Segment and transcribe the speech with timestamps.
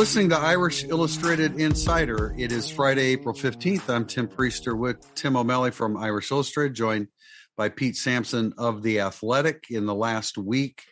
[0.00, 2.34] listening to Irish Illustrated Insider.
[2.38, 3.86] It is Friday, April 15th.
[3.90, 7.08] I'm Tim Prister with Tim O'Malley from Irish Illustrated, joined
[7.54, 9.64] by Pete Sampson of The Athletic.
[9.68, 10.84] In the last week,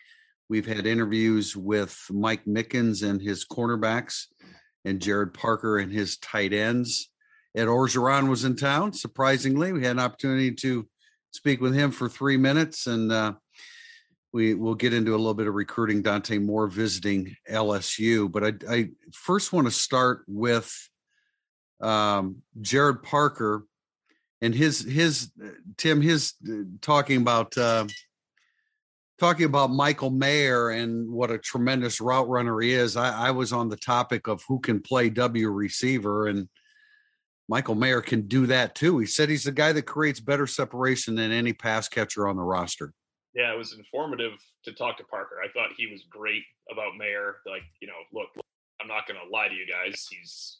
[0.51, 4.27] we've had interviews with Mike Mickens and his cornerbacks
[4.85, 7.09] and Gerad Parker and his tight ends.
[7.57, 9.73] Ed Orgeron was in town, surprisingly.
[9.73, 10.87] We had an opportunity to
[11.31, 13.33] speak with him for three minutes and uh,
[14.33, 18.53] we will get into a little bit of recruiting Dante Moore visiting LSU, but I,
[18.71, 20.73] I first want to start with
[21.81, 23.65] um, Gerad Parker
[24.43, 25.33] and his his
[25.77, 27.87] Tim his uh, talking about uh,
[29.19, 32.97] talking about Michael Mayer and what a tremendous route runner he is.
[32.97, 36.49] I, I was on the topic of who can play W receiver and.
[37.51, 38.99] Michael Mayer can do that too.
[38.99, 42.43] He said he's the guy that creates better separation than any pass catcher on the
[42.43, 42.93] roster
[43.39, 44.33] yeah, it was informative
[44.65, 45.37] to talk to Parker.
[45.43, 47.37] I thought he was great about Mayer.
[47.47, 48.31] Like, you know, look,
[48.81, 50.09] I'm not going to lie to you guys.
[50.11, 50.59] He's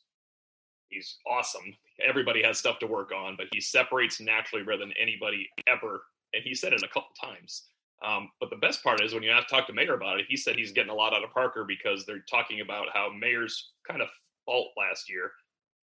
[0.89, 1.75] he's awesome.
[2.01, 6.03] Everybody has stuff to work on, but he separates naturally better than anybody ever.
[6.33, 7.65] And he said it a couple times.
[8.07, 10.27] Um, but the best part is when you have to talk to Mayer about it,
[10.29, 13.73] he said he's getting a lot out of Parker because they're talking about how Mayer's
[13.89, 14.09] kind of
[14.47, 15.33] fault last year,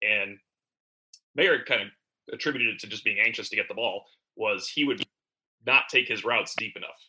[0.02, 0.38] and
[1.36, 1.88] Mayer kind of
[2.34, 4.06] attributed it to just being anxious to get the ball.
[4.38, 5.06] Was he would
[5.66, 7.02] not take his routes deep enough.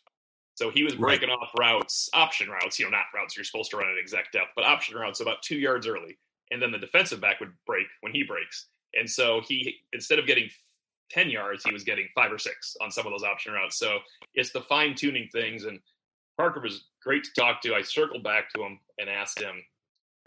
[0.55, 1.37] So he was breaking right.
[1.39, 4.51] off routes, option routes, you know, not routes you're supposed to run at exact depth,
[4.55, 6.17] but option routes about two yards early.
[6.49, 8.67] And then the defensive back would break when he breaks.
[8.95, 10.49] And so he, instead of getting
[11.11, 13.77] 10 yards, he was getting five or six on some of those option routes.
[13.77, 13.99] So
[14.33, 15.65] it's the fine tuning things.
[15.65, 15.79] And
[16.37, 17.75] Parker was great to talk to.
[17.75, 19.61] I circled back to him and asked him,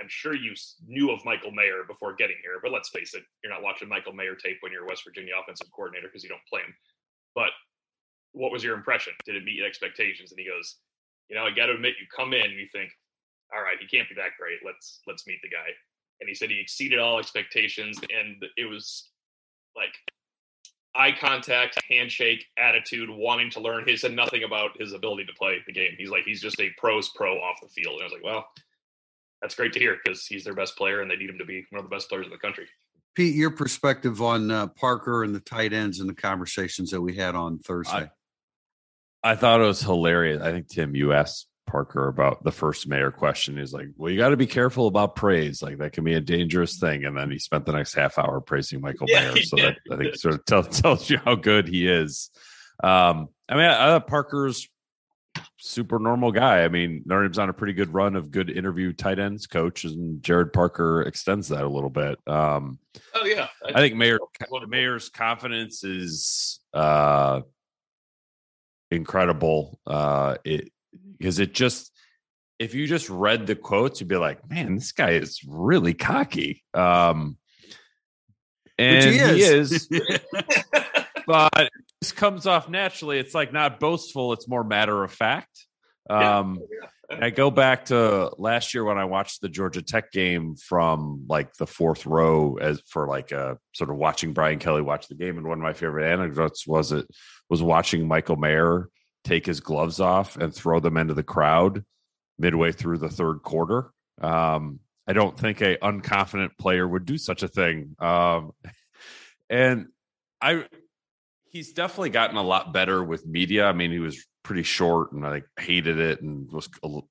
[0.00, 0.54] I'm sure you
[0.86, 4.14] knew of Michael Mayer before getting here, but let's face it, you're not watching Michael
[4.14, 6.74] Mayer tape when you're a West Virginia offensive coordinator because you don't play him.
[7.34, 7.50] But
[8.32, 9.12] what was your impression?
[9.24, 10.30] Did it meet expectations?
[10.30, 10.76] And he goes,
[11.28, 12.90] you know, I got to admit, you come in and you think,
[13.54, 14.58] all right, he can't be that great.
[14.64, 15.70] Let's let's meet the guy.
[16.20, 19.10] And he said he exceeded all expectations, and it was
[19.76, 19.94] like
[20.94, 23.84] eye contact, handshake, attitude, wanting to learn.
[23.86, 25.92] He said nothing about his ability to play the game.
[25.96, 27.94] He's like he's just a pros pro off the field.
[27.94, 28.46] And I was like, well,
[29.42, 31.64] that's great to hear because he's their best player, and they need him to be
[31.70, 32.66] one of the best players in the country.
[33.16, 37.16] Pete, your perspective on uh, Parker and the tight ends and the conversations that we
[37.16, 37.96] had on Thursday.
[37.96, 38.10] I-
[39.22, 40.42] I thought it was hilarious.
[40.42, 43.56] I think Tim, you asked Parker about the first mayor question.
[43.56, 45.62] He's like, "Well, you got to be careful about praise.
[45.62, 48.40] Like that can be a dangerous thing." And then he spent the next half hour
[48.40, 49.42] praising Michael yeah, Mayer.
[49.42, 52.30] So that I think sort of tell, tells you how good he is.
[52.82, 54.68] Um, I mean, I, I Parker's
[55.58, 56.64] super normal guy.
[56.64, 59.84] I mean, Notre Dame's on a pretty good run of good interview tight ends coach,
[59.84, 62.18] and Gerad Parker extends that a little bit.
[62.26, 62.78] Um,
[63.14, 64.18] oh yeah, I, I think Mayer
[64.68, 67.42] Mayer's confidence is uh,
[68.90, 69.78] incredible.
[69.86, 70.72] Uh, it
[71.18, 71.92] because it just
[72.58, 76.62] if you just read the quotes, you'd be like, man, this guy is really cocky.
[76.74, 77.38] Um,
[78.78, 80.20] and he is, he is
[81.26, 83.18] but this comes off naturally.
[83.18, 85.66] It's like not boastful; it's more matter of fact.
[86.08, 86.88] Um, yeah.
[87.10, 91.54] I go back to last year when I watched the Georgia Tech game from like
[91.54, 95.36] the fourth row as for like a sort of watching Brian Kelly watch the game.
[95.36, 97.06] And one of my favorite anecdotes was it
[97.48, 98.88] was watching Michael Mayer
[99.24, 101.84] take his gloves off and throw them into the crowd
[102.38, 103.90] midway through the third quarter.
[104.20, 107.96] Um, I don't think a unconfident player would do such a thing.
[107.98, 108.52] Um,
[109.50, 109.88] and
[110.40, 110.66] I,
[111.50, 113.66] he's definitely gotten a lot better with media.
[113.66, 116.68] I mean, he was pretty short and I hated it and was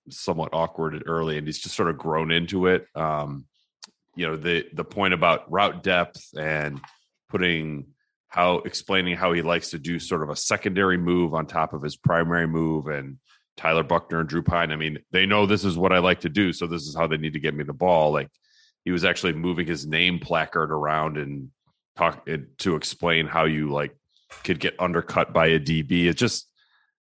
[0.09, 2.87] somewhat awkward early, and he's just sort of grown into it.
[2.95, 3.45] Um,
[4.15, 6.81] you know, the the point about route depth and
[7.29, 7.87] putting
[8.27, 11.81] how explaining how he likes to do sort of a secondary move on top of
[11.81, 13.17] his primary move and
[13.57, 14.71] Tyler Buchner and Drew Pyne.
[14.71, 17.07] I mean, they know this is what I like to do, so this is how
[17.07, 18.11] they need to get me the ball.
[18.11, 18.29] Like
[18.85, 21.49] he was actually moving his name placard around and
[21.97, 22.27] talk
[22.59, 23.95] to explain how you like
[24.43, 26.05] could get undercut by a DB.
[26.05, 26.48] It just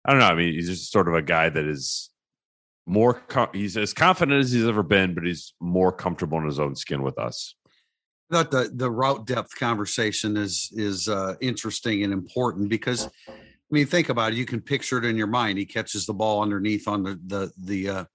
[0.07, 0.27] I don't know.
[0.27, 2.09] I mean, he's just sort of a guy that is
[2.85, 3.21] more
[3.53, 7.03] he's as confident as he's ever been, but he's more comfortable in his own skin
[7.03, 7.53] with us
[8.29, 13.31] I thought the the route depth conversation is is uh, interesting and important because I
[13.71, 14.37] mean think about it.
[14.37, 15.57] You can picture it in your mind.
[15.57, 18.05] He catches the ball underneath on the the the uh,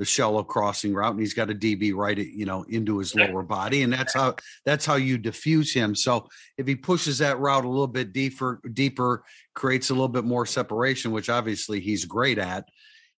[0.00, 3.42] the shallow crossing route, and he's got a DB right, you know, into his lower
[3.42, 5.94] body, and that's how that's how you diffuse him.
[5.94, 6.26] So
[6.56, 9.22] if he pushes that route a little bit deeper, deeper,
[9.54, 12.66] creates a little bit more separation, which obviously he's great at.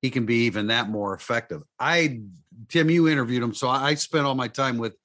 [0.00, 1.60] He can be even that more effective.
[1.78, 2.22] I,
[2.70, 4.96] Tim, you interviewed him, so I spent all my time with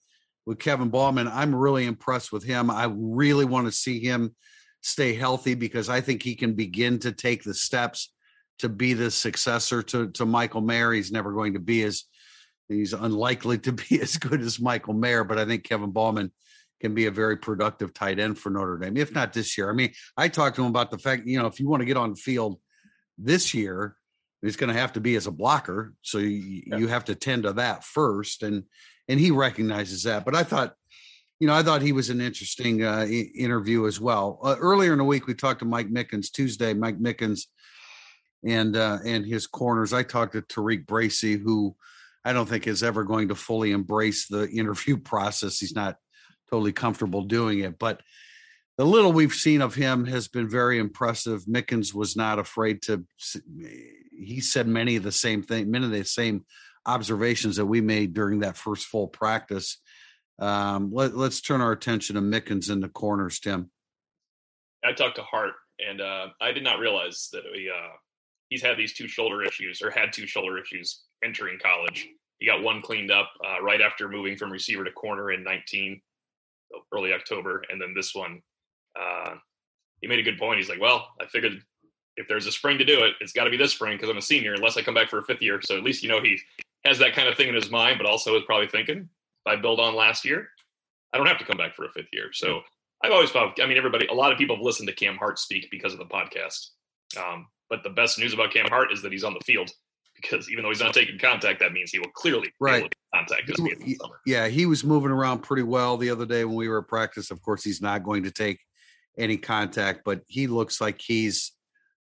[0.46, 1.28] with Kevin Bauman.
[1.28, 2.70] I'm really impressed with him.
[2.72, 4.34] I really want to see him
[4.80, 8.14] stay healthy because I think he can begin to take the steps
[8.60, 10.92] to be the successor to, to Michael Mayer.
[10.92, 12.06] He's never going to be as
[12.68, 16.32] He's unlikely to be as good as Michael Mayer, but I think Kevin Bauman
[16.82, 19.70] can be a very productive tight end for Notre Dame, if not this year.
[19.70, 21.86] I mean, I talked to him about the fact, you know, if you want to
[21.86, 22.60] get on the field
[23.18, 23.96] this year,
[24.42, 25.94] it's going to have to be as a blocker.
[26.02, 26.78] So you, yeah.
[26.78, 28.44] you have to tend to that first.
[28.44, 28.64] And,
[29.08, 30.26] and he recognizes that.
[30.26, 30.74] But I thought,
[31.40, 34.40] you know, I thought he was an interesting uh, interview as well.
[34.44, 36.74] Uh, earlier in the week, we talked to Mike Mickens Tuesday.
[36.74, 37.46] Mike Mickens
[38.46, 39.94] and uh, and his corners.
[39.94, 41.76] I talked to TaRiq Bracy, who
[42.24, 45.60] I don't think is ever going to fully embrace the interview process.
[45.60, 45.98] He's not
[46.50, 48.02] totally comfortable doing it, but
[48.78, 51.46] the little we've seen of him has been very impressive.
[51.46, 53.06] Mickens was not afraid to.
[54.12, 56.46] He said many of the same thing, many of the same
[56.86, 59.82] observations that we made during that first full practice.
[60.40, 63.72] Um, let, us turn our attention to Mickens in the corners, Tim.
[64.84, 67.94] I talked to Hart, and uh, I did not realize that we, uh,
[68.50, 72.08] he's had these two shoulder issues or had two shoulder issues entering college.
[72.40, 76.02] He got one cleaned up uh, right after moving from receiver to corner in 19,
[76.94, 78.42] early October, and then this one.
[79.00, 79.36] Uh,
[80.02, 80.60] he made a good point.
[80.60, 81.62] He's like, "Well, I figured
[82.18, 84.18] if there's a spring to do it, it's got to be this spring because I'm
[84.18, 85.60] a senior, unless I come back for a fifth year.
[85.64, 86.40] So at least you know he
[86.86, 89.08] has that kind of thing in his mind, but also is probably thinking, if
[89.46, 90.48] I build on last year,
[91.14, 92.30] I don't have to come back for a fifth year.
[92.32, 92.62] So
[93.04, 95.40] I've always found, I mean, everybody, a lot of people have listened to Cam Hart
[95.40, 96.70] speak because of the podcast.
[97.18, 99.72] Um, but the best news about Cam Hart is that he's on the field
[100.16, 103.52] because even though he's not taking contact, that means he will clearly right contact.
[103.84, 106.88] He, yeah, he was moving around pretty well the other day when we were at
[106.88, 107.32] practice.
[107.32, 108.60] Of course, he's not going to take
[109.18, 111.52] any contact, but he looks like he's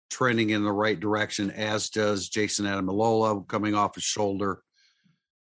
[0.09, 4.61] trending in the right direction, as does Jayson Ademilola coming off his shoulder.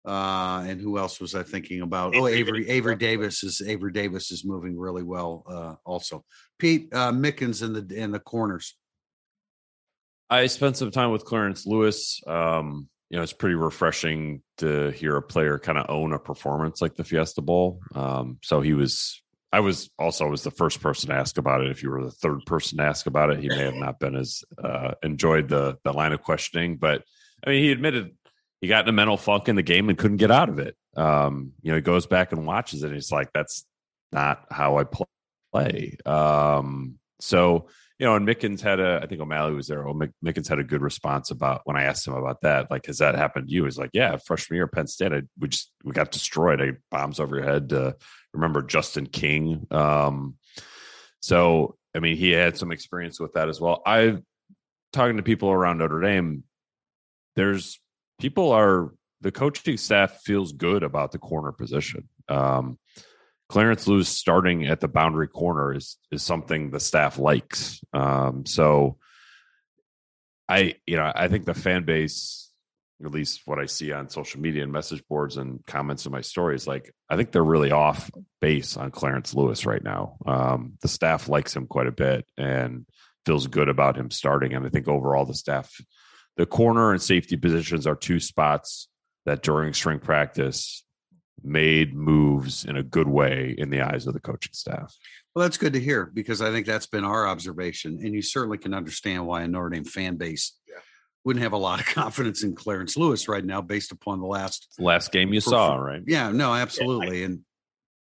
[0.05, 2.15] Uh, and who else was I thinking about?
[2.15, 5.43] Oh, Avery Avery Davis is Avery Davis is moving really well.
[5.45, 6.23] Uh, also,
[6.57, 8.77] Pete uh, Mickens in the in the corners.
[10.29, 12.21] I spent some time with Clarence Lewis.
[12.27, 16.81] Um, you know, it's pretty refreshing to hear a player kind of own a performance
[16.81, 17.79] like the Fiesta Bowl.
[17.95, 19.21] Um, so he was.
[19.49, 21.71] I was also was the first person to ask about it.
[21.71, 24.17] If you were the third person to ask about it, he may have not been
[24.17, 26.75] as uh, enjoyed the the line of questioning.
[26.75, 27.03] But
[27.45, 28.11] I mean, he admitted
[28.61, 30.75] he got in a mental funk in the game and couldn't get out of it.
[30.95, 33.65] Um, you know, he goes back and watches it and he's like, that's
[34.11, 34.85] not how I
[35.53, 35.97] play.
[36.05, 37.67] Um, so,
[37.99, 39.87] you know, and Mickens had a, I think O'Malley was there.
[39.87, 42.69] Oh, Mickens had a good response about when I asked him about that.
[42.69, 43.65] Like, has that happened to you?
[43.65, 46.61] He's like, yeah, freshman year Penn State, I, we just, we got destroyed.
[46.61, 47.73] I bombs over your head.
[47.73, 47.93] Uh,
[48.33, 49.65] remember Justin King.
[49.71, 50.35] Um,
[51.21, 53.81] so, I mean, he had some experience with that as well.
[53.85, 54.17] I,
[54.93, 56.43] talking to people around Notre Dame,
[57.35, 57.79] there's
[58.19, 62.07] people are the coaching staff feels good about the corner position.
[62.29, 62.77] Um,
[63.49, 67.79] Clarence Lewis starting at the boundary corner is is something the staff likes.
[67.93, 68.97] Um, so
[70.49, 72.51] I, you know, I think the fan base,
[73.03, 76.21] at least what I see on social media and message boards and comments in my
[76.21, 78.09] stories, like I think they're really off
[78.41, 80.17] base on Clarence Lewis right now.
[80.25, 82.85] Um, the staff likes him quite a bit and
[83.25, 85.73] feels good about him starting, and I think overall the staff
[86.37, 88.87] the corner and safety positions are two spots
[89.25, 90.83] that during spring practice
[91.43, 94.95] made moves in a good way in the eyes of the coaching staff.
[95.33, 97.99] Well, that's good to hear because I think that's been our observation.
[98.03, 100.79] And you certainly can understand why a Notre Dame fan base yeah.
[101.23, 104.67] wouldn't have a lot of confidence in Clarence Lewis right now based upon the last
[104.79, 106.01] last game you saw, right?
[106.07, 107.19] Yeah, no, absolutely.
[107.19, 107.39] Yeah, I, and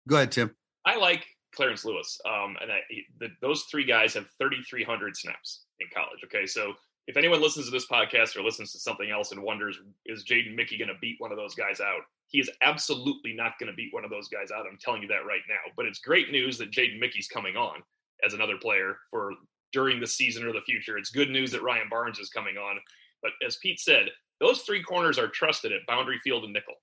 [0.09, 0.55] go ahead, Tim.
[0.85, 1.25] I like
[1.55, 2.19] Clarence Lewis.
[2.27, 2.81] Um, and I,
[3.21, 6.21] the, those three guys have 3,300 snaps in college.
[6.25, 6.47] Okay.
[6.47, 6.75] So
[7.07, 10.55] if anyone listens to this podcast or listens to something else and wonders, is Jaden
[10.55, 12.03] Mickey going to beat one of those guys out?
[12.33, 14.67] He is absolutely not going to beat one of those guys out.
[14.69, 15.71] I'm telling you that right now.
[15.77, 17.83] But it's great news that Jaden Mickey's coming on
[18.25, 19.33] as another player for
[19.73, 20.99] during the season or the future.
[20.99, 22.79] It's good news that Ryan Barnes is coming on.
[23.23, 24.07] But as Pete said,
[24.41, 26.75] those three corners are trusted at boundary field and nickel.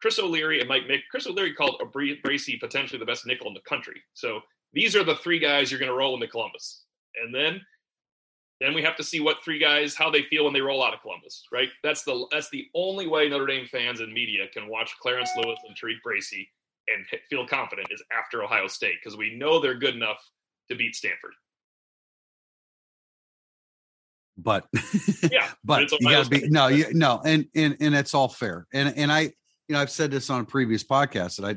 [0.00, 1.00] Chris O'Leary and Mike Mick.
[1.10, 4.00] Chris O'Leary called Bracy potentially the best nickel in the country.
[4.14, 4.40] So
[4.72, 6.84] these are the three guys you're going to roll into Columbus.
[7.22, 7.60] And then
[8.60, 10.94] then we have to see what three guys how they feel when they roll out
[10.94, 11.68] of Columbus, right?
[11.82, 15.58] That's the that's the only way Notre Dame fans and media can watch Clarence Lewis
[15.66, 16.48] and TaRiq Bracy
[16.88, 20.18] and feel confident is after Ohio State because we know they're good enough
[20.70, 21.32] to beat Stanford.
[24.36, 24.66] But
[25.30, 28.66] yeah, but, you got to be no, you, no, and and and it's all fair.
[28.72, 29.32] And and I, you
[29.70, 31.56] know, I've said this on a previous podcast that I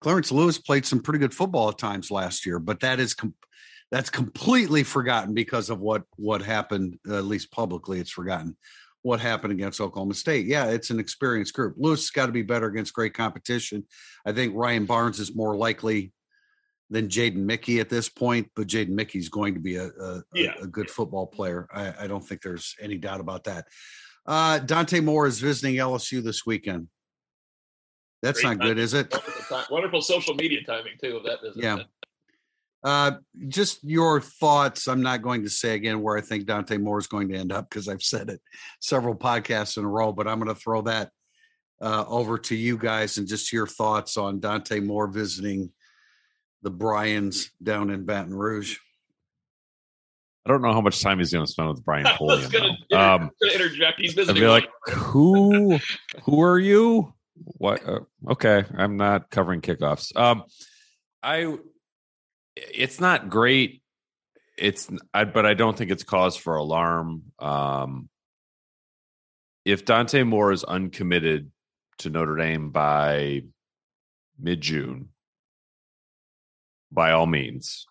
[0.00, 3.34] Clarence Lewis played some pretty good football at times last year, but that is com-
[3.90, 8.56] that's completely forgotten because of what what happened at least publicly it's forgotten
[9.06, 10.46] what happened against Oklahoma State.
[10.46, 11.76] Yeah, it's an experienced group.
[11.78, 13.86] Lewis has got to be better against great competition.
[14.26, 16.12] I think Ryan Barnes is more likely
[16.90, 20.22] than Jaden Mickey at this point, but Jaden Mickey is going to be a, a,
[20.34, 20.54] yeah.
[20.60, 21.68] a, a good football player.
[21.72, 23.66] I, I, don't think there's any doubt about that.
[24.26, 26.88] Uh, Dante Moore is visiting LSU this weekend.
[28.22, 28.74] That's Great not timing.
[28.74, 29.12] good, is it?
[29.12, 31.62] Wonderful, wonderful, social media timing too of that visit.
[31.62, 31.78] Yeah.
[32.86, 33.16] Uh,
[33.48, 34.86] just your thoughts.
[34.86, 37.50] I'm not going to say again where I think Dante Moore is going to end
[37.50, 38.40] up because I've said it
[38.78, 41.10] several podcasts in a row, but I'm going to throw that
[41.80, 45.72] uh, over to you guys and just your thoughts on Dante Moore visiting
[46.62, 48.78] the Brians down in Baton Rouge.
[50.46, 52.30] I don't know how much time he's going to spend with Brian Polian.
[52.30, 54.00] I was going to um, interject.
[54.00, 54.40] He's visiting.
[54.40, 55.80] I'd be like, who,
[56.22, 57.12] who are you?
[57.34, 57.84] What?
[57.84, 57.98] Uh,
[58.30, 60.16] okay, I'm not covering kickoffs.
[60.16, 60.44] Um,
[61.20, 61.56] I,
[62.56, 63.82] it's not great.
[64.58, 67.24] It's, I, but I don't think it's cause for alarm.
[67.38, 68.08] Um,
[69.64, 71.50] if Dante Moore is uncommitted
[71.98, 73.42] to Notre Dame by
[74.38, 75.10] mid June,
[76.90, 77.86] by all means,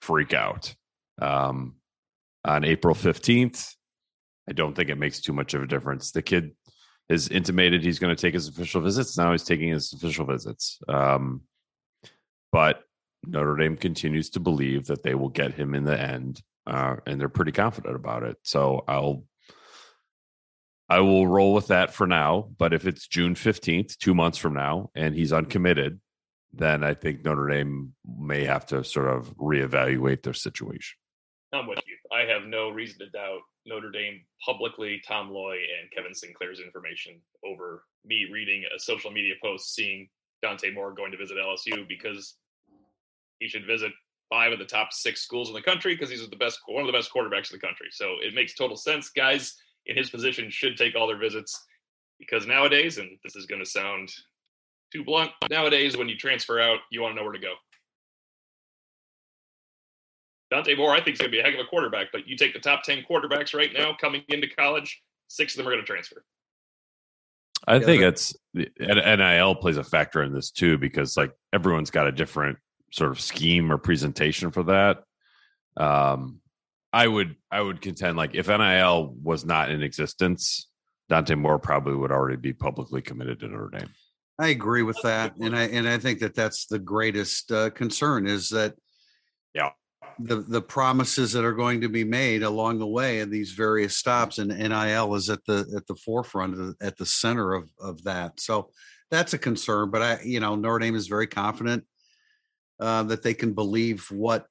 [0.00, 0.74] freak out.
[1.20, 1.76] Um,
[2.44, 3.74] on April 15th,
[4.48, 6.12] I don't think it makes too much of a difference.
[6.12, 6.52] The kid
[7.10, 9.16] has intimated he's going to take his official visits.
[9.16, 10.78] Now he's taking his official visits.
[10.88, 11.42] Um,
[12.52, 12.82] but
[13.26, 17.20] Notre Dame continues to believe that they will get him in the end, uh, and
[17.20, 18.36] they're pretty confident about it.
[18.42, 19.24] So I'll
[20.88, 22.48] I will roll with that for now.
[22.56, 26.00] But if it's June 15th, two months from now, and he's uncommitted,
[26.52, 30.96] then I think Notre Dame may have to sort of reevaluate their situation.
[31.52, 31.96] I'm with you.
[32.16, 37.20] I have no reason to doubt Notre Dame publicly, Tom Loy and Kevin Sinclair's information
[37.44, 40.08] over me reading a social media post seeing
[40.42, 42.36] Dante Moore going to visit LSU because
[43.38, 43.92] he should visit
[44.28, 46.86] five of the top six schools in the country because he's the best, one of
[46.86, 47.86] the best quarterbacks in the country.
[47.90, 49.10] So it makes total sense.
[49.10, 49.54] Guys
[49.86, 51.64] in his position should take all their visits
[52.18, 54.10] because nowadays, and this is going to sound
[54.92, 57.54] too blunt, nowadays when you transfer out, you want to know where to go.
[60.50, 62.36] Dante Moore, I think, is going to be a heck of a quarterback, but you
[62.36, 65.82] take the top 10 quarterbacks right now coming into college, six of them are going
[65.82, 66.24] to transfer.
[67.66, 72.12] I think it's NIL plays a factor in this too, because like everyone's got a
[72.12, 72.58] different
[72.92, 75.02] sort of scheme or presentation for that.
[75.76, 76.40] Um,
[76.92, 80.68] I would I would contend like if NIL was not in existence,
[81.08, 83.90] Dante Moore probably would already be publicly committed to Notre Dame.
[84.38, 88.26] I agree with that, and I and I think that that's the greatest uh, concern
[88.26, 88.74] is that
[89.54, 89.70] yeah
[90.18, 93.96] the the promises that are going to be made along the way in these various
[93.96, 98.02] stops and NIL is at the at the forefront the, at the center of of
[98.04, 98.40] that.
[98.40, 98.70] So
[99.10, 99.90] that's a concern.
[99.90, 101.84] But I you know Notre Dame is very confident
[102.80, 104.46] uh, that they can believe what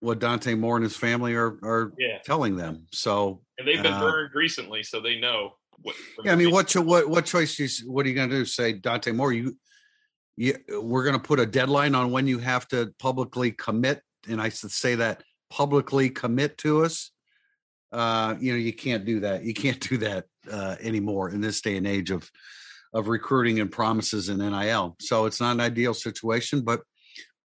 [0.00, 2.18] what Dante Moore and his family are are yeah.
[2.24, 2.86] telling them.
[2.92, 5.54] So and they've been uh, burned recently, so they know.
[5.80, 7.58] What, yeah, I mean, what what what choice?
[7.58, 8.44] You, what are you going to do?
[8.44, 9.56] Say Dante Moore, you,
[10.36, 14.40] you we're going to put a deadline on when you have to publicly commit and
[14.40, 17.10] I say that publicly commit to us,
[17.92, 19.44] uh, you know, you can't do that.
[19.44, 22.30] You can't do that uh, anymore in this day and age of
[22.94, 24.96] of recruiting and promises in NIL.
[25.00, 26.82] So it's not an ideal situation, but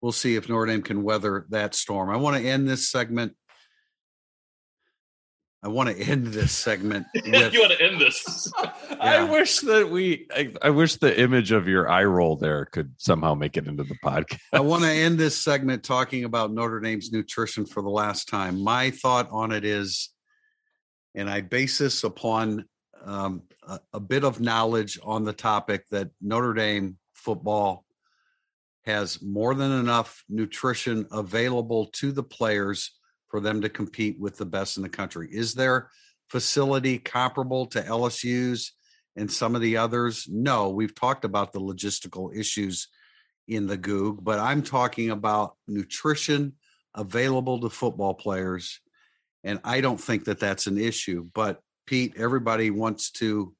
[0.00, 2.10] we'll see if Notre Dame can weather that storm.
[2.10, 3.34] I want to end this segment
[5.62, 7.06] I want to end this segment.
[7.14, 8.52] With, you want to end this?
[8.62, 8.96] yeah.
[9.00, 10.26] I wish that we.
[10.30, 13.82] I, I, wish the image of your eye roll there could somehow make it into
[13.82, 14.38] the podcast.
[14.52, 18.62] I want to end this segment talking about Notre Dame's nutrition for the last time.
[18.62, 20.10] My thought on it is,
[21.16, 22.64] and I base this upon
[23.04, 27.84] um, a, a bit of knowledge on the topic that Notre Dame football
[28.84, 32.92] has more than enough nutrition available to the players
[33.28, 35.28] for them to compete with the best in the country.
[35.30, 35.90] Is their
[36.28, 38.72] facility comparable to LSU's
[39.16, 40.26] and some of the others?
[40.30, 42.88] No, we've talked about the logistical issues
[43.46, 46.54] in the Gug, but I'm talking about nutrition
[46.94, 48.80] available to football players.
[49.44, 51.28] And I don't think that that's an issue.
[51.32, 53.54] But Pete, everybody wants to,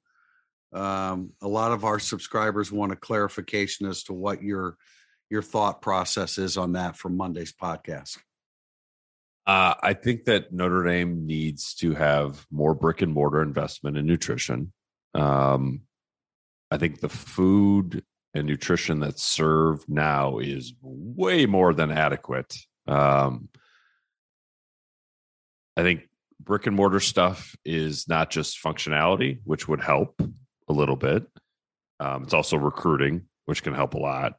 [0.73, 4.77] um, a lot of our subscribers want a clarification as to what your
[5.31, 8.19] your thought process is on that from Monday's podcast.
[9.47, 14.07] Uh, I think that Notre Dame needs to have more brick and mortar investment in
[14.07, 14.73] nutrition.
[15.15, 15.83] Um,
[16.71, 18.05] I think the food
[18.35, 22.55] and nutrition that's served now is way more than adequate.
[22.87, 23.49] Um,
[25.77, 26.09] I think
[26.41, 30.21] brick and mortar stuff is not just functionality, which would help
[30.69, 31.27] a little bit.
[32.01, 34.35] Um, it's also recruiting, which can help a lot.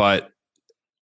[0.00, 0.30] But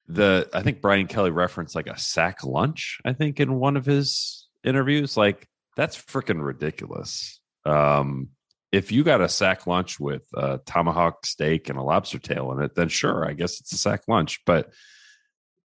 [0.09, 3.87] the I think Brian Kelly referenced like a sack lunch, I think, in one of
[3.87, 5.17] his interviews.
[5.17, 7.40] Like, that's freaking ridiculous.
[7.64, 8.31] Um,
[8.73, 12.61] if you got a sack lunch with a tomahawk steak and a lobster tail in
[12.61, 14.40] it, then sure, I guess it's a sack lunch.
[14.45, 14.73] But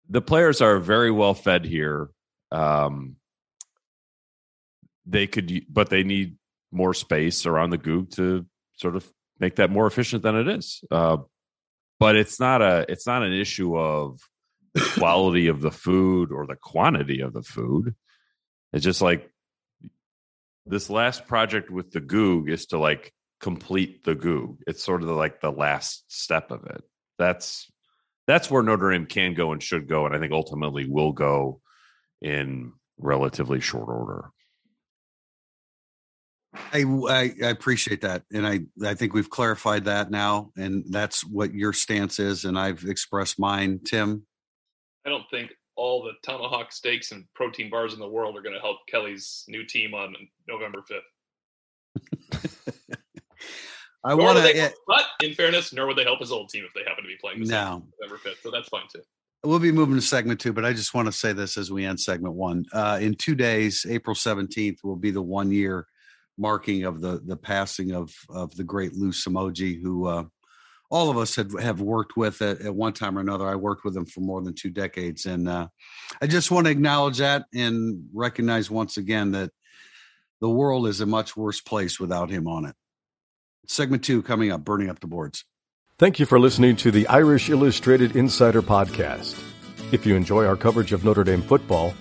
[0.10, 2.10] the players are very well fed here.
[2.51, 3.15] Um,
[5.06, 6.36] they could, but they need
[6.74, 10.84] more space around the Gug to sort of make that more efficient than it is.
[10.92, 11.20] Uh,
[12.04, 14.20] but it's not a it's not an issue of
[14.74, 17.96] the quality of the food or the quantity of the food.
[18.74, 19.32] It's just like
[20.66, 24.58] this last project with the Gug is to like complete the Gug.
[24.68, 26.84] It's sort of like the last step of it.
[27.18, 27.72] That's
[28.28, 31.62] that's where Notre Dame can go and should go, and I think ultimately will go
[32.22, 34.30] in relatively short order.
[36.54, 41.26] I, I, I appreciate that, and I I think we've clarified that now, and that's
[41.26, 43.80] what your stance is, and I've expressed mine.
[43.84, 44.26] Tim,
[45.06, 48.54] I don't think all the tomahawk steaks and protein bars in the world are going
[48.54, 50.16] to help Kelly's new team on
[50.48, 51.02] November fifth.
[54.04, 56.82] I want to, but in fairness, nor would they help his old team if they
[56.82, 57.84] happen to be playing no.
[58.02, 58.42] November fifth.
[58.44, 59.02] So that's fine too.
[59.46, 61.86] We'll be moving to segment two, but I just want to say this as we
[61.86, 62.66] end segment one.
[62.72, 65.88] Uh, in two days, April seventeenth will be the one year
[66.38, 70.24] marking of the the passing of of the great Lou Somogyi, who uh,
[70.90, 73.48] all of us had have worked with at, at, one time or another.
[73.48, 75.68] I worked with him for more than two decades, and uh,
[76.22, 79.52] I just want to acknowledge that and recognize once again that
[80.42, 82.75] the world is a much worse place without him on it.
[83.68, 85.46] Segment two coming up, burning up the boards.
[85.98, 89.42] Thank you for listening to the Irish Illustrated Insider Podcast.
[89.92, 91.94] If you enjoy our coverage of Notre Dame football,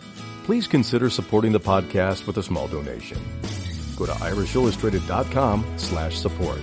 [0.45, 3.19] please consider supporting the podcast with a small donation.
[3.97, 6.61] Go to irishillustrated.com slash support.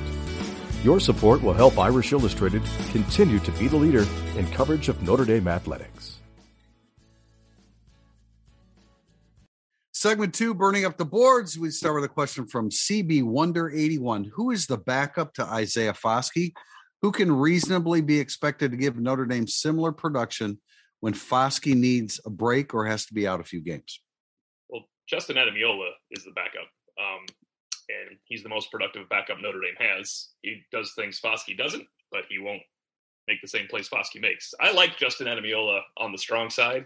[0.83, 4.05] Your support will help Irish Illustrated continue to be the leader
[4.37, 6.19] in coverage of Notre Dame athletics.
[9.91, 11.59] Segment two, burning up the boards.
[11.59, 14.31] We start with a question from CB Wonder 81.
[14.33, 16.53] Who is the backup to Isaiah Foskey?
[17.01, 20.61] Who can reasonably be expected to give Notre Dame similar production
[21.01, 23.99] when Foskey needs a break or has to be out a few games?
[24.69, 26.69] Well, Justin Ademilola is the backup.
[26.99, 27.25] Um,
[27.89, 30.29] and he's the most productive backup Notre Dame has.
[30.41, 32.61] He does things Foskey doesn't, but he won't
[33.27, 34.53] make the same plays Foskey makes.
[34.59, 36.85] I like Justin Ademilola on the strong side.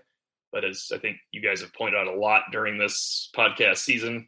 [0.53, 4.27] But as I think you guys have pointed out a lot during this podcast season,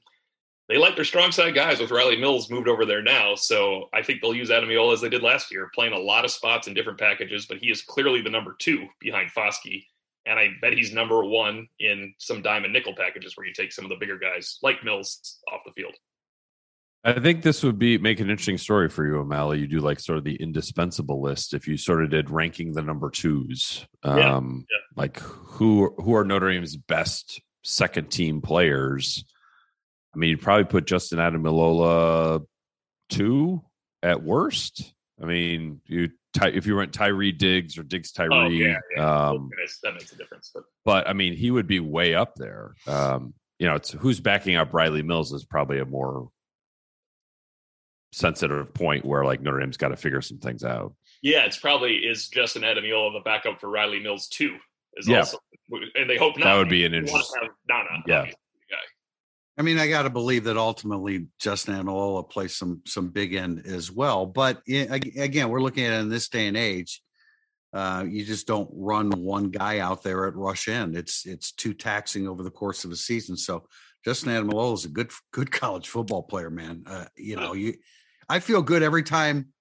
[0.68, 3.36] they like their strong side guys with Rylie Mills moved over there now.
[3.36, 6.32] So I think they'll use Ademilola as they did last year, playing a lot of
[6.32, 9.86] spots in different packages, but he is clearly the number two behind Foskey.
[10.26, 13.86] And I bet he's number one in some diamond nickel packages where you take some
[13.86, 15.94] of the bigger guys like Mills off the field.
[17.04, 19.60] I think this would be make an interesting story for you, O'Malley.
[19.60, 22.82] You do like sort of the indispensable list if you sort of did ranking the
[22.82, 23.86] number twos.
[24.02, 24.86] Um, yeah, yeah.
[24.96, 29.24] Like who who are Notre Dame's best second team players?
[30.16, 32.44] I mean, you'd probably put Justin Ademilola
[33.10, 33.62] two
[34.02, 34.95] at worst.
[35.22, 36.10] I mean, you
[36.42, 39.28] if you went Tyree Diggs or Diggs Tyree, oh, yeah, yeah.
[39.30, 39.50] Um,
[39.84, 40.52] that makes a difference.
[40.54, 40.64] But.
[40.84, 42.76] but I mean, he would be way up there.
[42.88, 46.30] Um, you know, it's who's backing up Rylie Mills is probably a more
[48.12, 50.94] sensitive point where like Notre Dame's got to figure some things out.
[51.22, 54.58] Yeah, it's probably is Justin Ademilola the backup for Rylie Mills too.
[54.98, 55.20] Is yeah.
[55.20, 55.38] also,
[55.96, 56.46] and they hope not.
[56.46, 57.50] That would be an interesting.
[57.68, 58.26] Nana, yeah.
[59.58, 63.66] I mean, I got to believe that ultimately Justin Ademilola plays some some big end
[63.66, 64.26] as well.
[64.26, 67.02] But again, we're looking at it in this day and age.
[67.74, 70.96] Uh, you just don't run one guy out there at rush end.
[70.96, 73.38] It's it's too taxing over the course of a season.
[73.38, 73.68] So
[74.04, 76.84] Justin Ademilola is a good good college football player, man.
[76.86, 77.76] Uh, you know, you
[78.28, 79.54] I feel good every time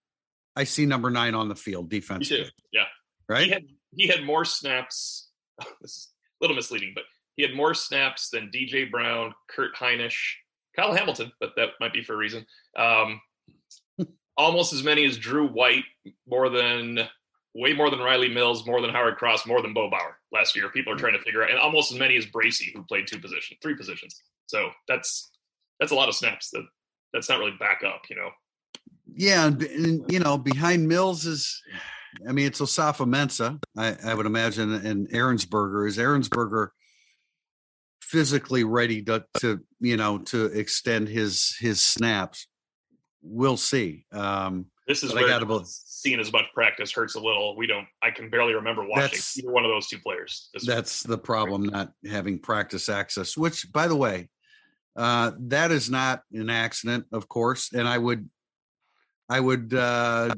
[0.57, 2.50] I see number nine on the field defensively.
[2.72, 2.85] Yeah.
[3.28, 3.44] Right.
[3.44, 3.62] He had,
[3.96, 5.28] he had more snaps.
[5.80, 6.09] This is
[6.40, 7.04] a little misleading, but
[7.37, 10.35] he had more snaps than DJ Brown, Kurt Heinisch,
[10.77, 12.47] Kyle Hamilton, but that might be for a reason.
[12.77, 13.20] Um,
[14.37, 15.85] almost as many as Drew White,
[16.27, 17.01] more than
[17.55, 20.68] way more than Rylie Mills, more than Howard Cross, more than Bo Bauer last year.
[20.70, 23.18] People are trying to figure out, and almost as many as Bracy, who played two
[23.18, 24.20] positions, three positions.
[24.47, 25.31] So that's
[25.79, 26.51] that's a lot of snaps.
[26.51, 26.66] That
[27.12, 28.31] that's not really back up, you know
[29.16, 31.62] yeah, and, and, you know, behind Mills is,
[32.29, 35.88] I mean, it's Osafo-Mensah, I, I would imagine, and Ahrensberger.
[35.88, 36.68] Is Ahrensberger
[38.04, 42.46] physically ready to, to, you know, to extend his his snaps?
[43.22, 44.04] We'll see.
[44.12, 47.56] Um, this is where gotta, seeing as much practice hurts a little.
[47.56, 47.86] We don't.
[48.02, 50.50] I can barely remember watching either one of those two players.
[50.66, 53.36] That's the problem, not having practice access.
[53.36, 54.28] Which, by the way,
[54.94, 57.72] uh, that is not an accident, of course.
[57.72, 58.28] And I would
[59.28, 60.34] I would uh,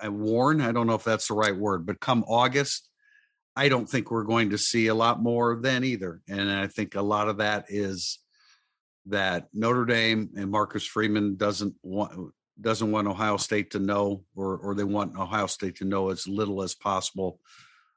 [0.00, 2.88] I warn, I don't know if that's the right word, but come August,
[3.56, 6.20] I don't think we're going to see a lot more then either.
[6.28, 8.18] And I think a lot of that is
[9.06, 14.56] that Notre Dame and Marcus Freeman doesn't want doesn't want Ohio State to know, or
[14.58, 17.40] or they want Ohio State to know as little as possible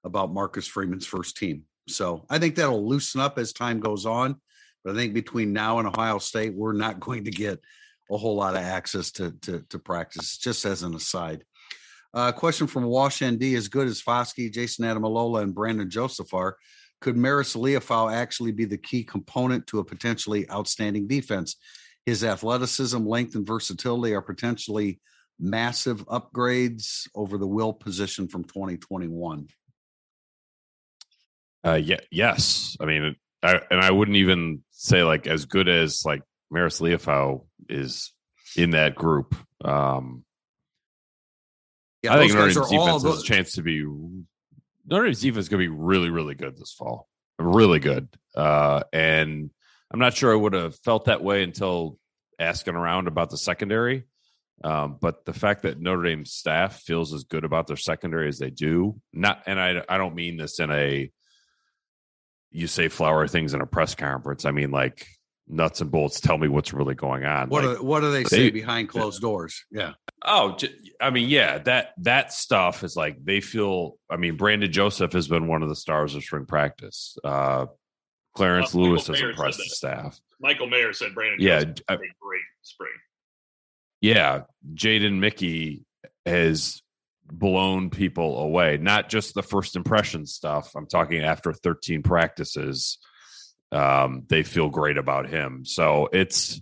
[0.04, 1.64] about Marcus Freeman's first team.
[1.88, 4.40] So I think that'll loosen up as time goes on.
[4.84, 7.60] But I think between now and Ohio State, we're not going to get
[8.12, 10.38] a whole lot of access to to, to practice.
[10.38, 11.44] Just as an aside.
[12.14, 16.58] Uh, question from Wash ND: As good as Foskey, Jayson Ademilola, and Brandon Joseph are,
[17.02, 21.58] could Maris Liufau actually be the key component to a potentially outstanding defense?
[22.06, 25.00] His athleticism, length, and versatility are potentially
[25.40, 29.48] massive upgrades over the will position from 2021.
[31.66, 32.78] Uh, yeah, yes.
[32.80, 37.46] I mean, I, and I wouldn't even say like as good as like Maris Liufau
[37.70, 38.14] is
[38.56, 39.36] in that group.
[39.64, 40.24] Um,
[42.08, 43.84] yeah, I think Notre Dame's defense has a chance to be
[44.86, 47.08] Notre Dame's defense is going to be really, really good this fall.
[47.40, 48.10] Really good.
[48.36, 49.50] Uh, and
[49.92, 51.98] I'm not sure I would have felt that way until
[52.40, 54.06] asking around about the secondary.
[54.64, 58.40] Um, but the fact that Notre Dame staff feels as good about their secondary as
[58.40, 61.12] they do, not, and I, I don't mean this in a
[62.50, 64.46] you say flower things in a press conference.
[64.46, 65.06] I mean, like
[65.48, 66.20] nuts and bolts.
[66.20, 67.50] Tell me what's really going on.
[67.50, 69.66] What like, do, what do they, they say behind closed doors?
[69.72, 69.94] Yeah.
[70.24, 70.58] Oh,
[71.00, 73.98] I mean, yeah, that that stuff is like they feel.
[74.10, 77.18] I mean, Brandon Joseph has been one of the stars of spring practice.
[77.24, 77.68] Uh,
[78.36, 80.20] Clarence uh, Lewis has impressed the staff.
[80.40, 81.40] Michael Mayer said Brandon.
[81.40, 82.92] Yeah, I, great spring.
[84.02, 84.42] Yeah,
[84.74, 85.86] Jaden Mickey
[86.26, 86.82] has
[87.32, 88.78] blown people away.
[88.78, 90.72] Not just the first impression stuff.
[90.76, 93.00] I'm talking after 13 practices.
[93.72, 95.66] Um, they feel great about him.
[95.66, 96.62] So it's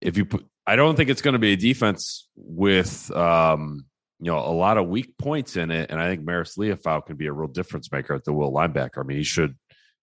[0.00, 3.86] if you put I don't think it's going to be a defense with um,
[4.20, 7.16] you know a lot of weak points in it, and I think Maris Liufau can
[7.16, 8.98] be a real difference maker at the will linebacker.
[8.98, 9.56] I mean, he should.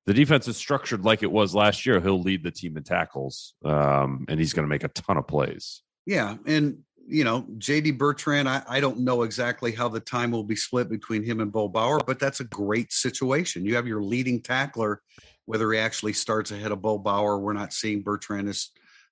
[0.06, 2.01] The defense is structured like it was last year.
[2.01, 5.27] He'll lead the team in tackles, um, and he's going to make a ton of
[5.27, 5.82] plays.
[6.06, 10.43] Yeah, and you know, JD Bertrand, I, I don't know exactly how the time will
[10.43, 13.65] be split between him and Bo Bauer, but that's a great situation.
[13.65, 15.01] You have your leading tackler,
[15.45, 17.38] whether he actually starts ahead of Bo Bauer.
[17.38, 18.69] We're not seeing Bertrand as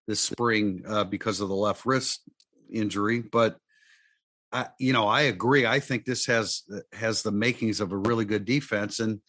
[0.07, 2.21] this spring uh, because of the left wrist
[2.71, 3.21] injury.
[3.21, 3.57] But
[4.51, 5.65] I, you know, I agree.
[5.65, 6.63] I think this has
[6.93, 9.21] has the makings of a really good defense, and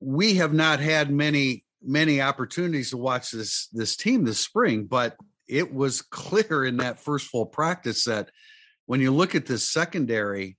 [0.00, 4.84] we have not had many many opportunities to watch this this team this spring.
[4.84, 5.16] But
[5.48, 8.30] it was clear in that first full practice that
[8.86, 10.56] when you look at this secondary.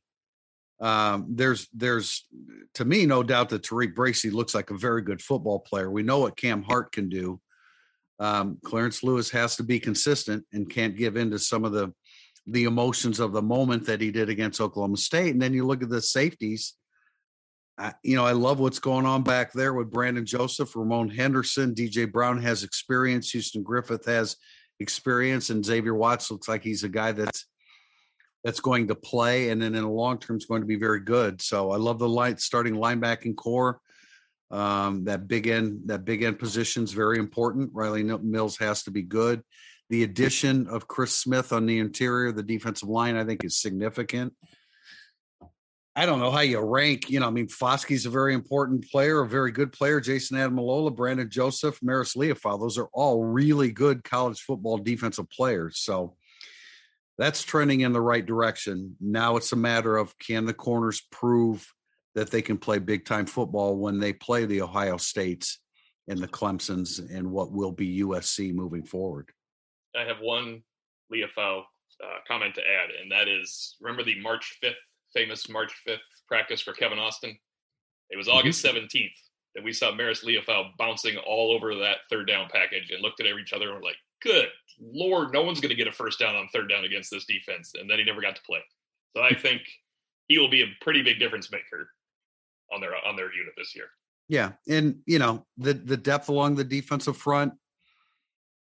[0.80, 2.28] Um, there's there's
[2.74, 5.90] to me no doubt that TaRiq Bracy looks like a very good football player.
[5.90, 7.40] We know what Cam Hart can do
[8.20, 11.94] um, Clarence Lewis has to be consistent and can't give in to some of the
[12.48, 15.32] the emotions of the moment that he did against Oklahoma State.
[15.32, 16.74] And then you look at the safeties.
[17.78, 21.74] I, you know, I love what's going on back there with Brandon Joseph, Ramon Henderson,
[21.74, 24.36] DJ Brown has experience, Houston Griffith has
[24.82, 27.46] experience, and Xavier Watts looks like he's a guy that's
[28.44, 31.00] that's going to play, and then in the long term is going to be very
[31.00, 31.42] good.
[31.42, 33.80] So I love the light starting linebacking core.
[34.52, 37.74] Um, that big end, that big end position is very important.
[37.74, 39.42] Rylie Mills has to be good.
[39.90, 44.34] The addition of Chris Smith on the interior, the defensive line, I think is significant.
[45.96, 47.10] I don't know how you rank.
[47.10, 50.02] You know, I mean, Foskey's a very important player, a very good player.
[50.02, 52.60] Jayson Ademilola, Brandon Joseph, Maris Liufau.
[52.60, 55.80] Those are all really good college football defensive players.
[55.80, 56.16] So
[57.18, 58.96] that's trending in the right direction.
[59.00, 61.72] Now it's a matter of can the corners prove
[62.16, 65.60] that they can play big time football when they play the Ohio States
[66.08, 69.30] and the Clemsons and what will be USC moving forward.
[69.96, 70.64] I have one
[71.12, 71.62] Liufau
[72.04, 74.74] uh, comment to add, and that is remember the March 5th,
[75.14, 75.98] famous March 5th
[76.28, 77.38] practice for Kevin Austin?
[78.10, 78.38] It was mm-hmm.
[78.38, 79.14] August 17th
[79.56, 83.28] that we saw Maris Liufau bouncing all over that third down package and looked at
[83.28, 86.36] each other and were like, good Lord, no one's going to get a first down
[86.36, 87.74] on third down against this defense.
[87.80, 88.60] And then he never got to play.
[89.16, 89.62] So I think
[90.28, 91.90] he will be a pretty big difference maker
[92.74, 93.86] on their on their unit this year.
[94.30, 97.54] Yeah, and you know the the depth along the defensive front.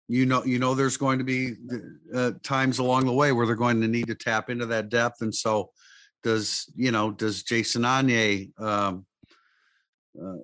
[0.09, 1.55] You know, you know, there's going to be
[2.13, 5.21] uh, times along the way where they're going to need to tap into that depth,
[5.21, 5.71] and so
[6.21, 9.05] does you know does Jason Onye um,
[10.21, 10.35] uh,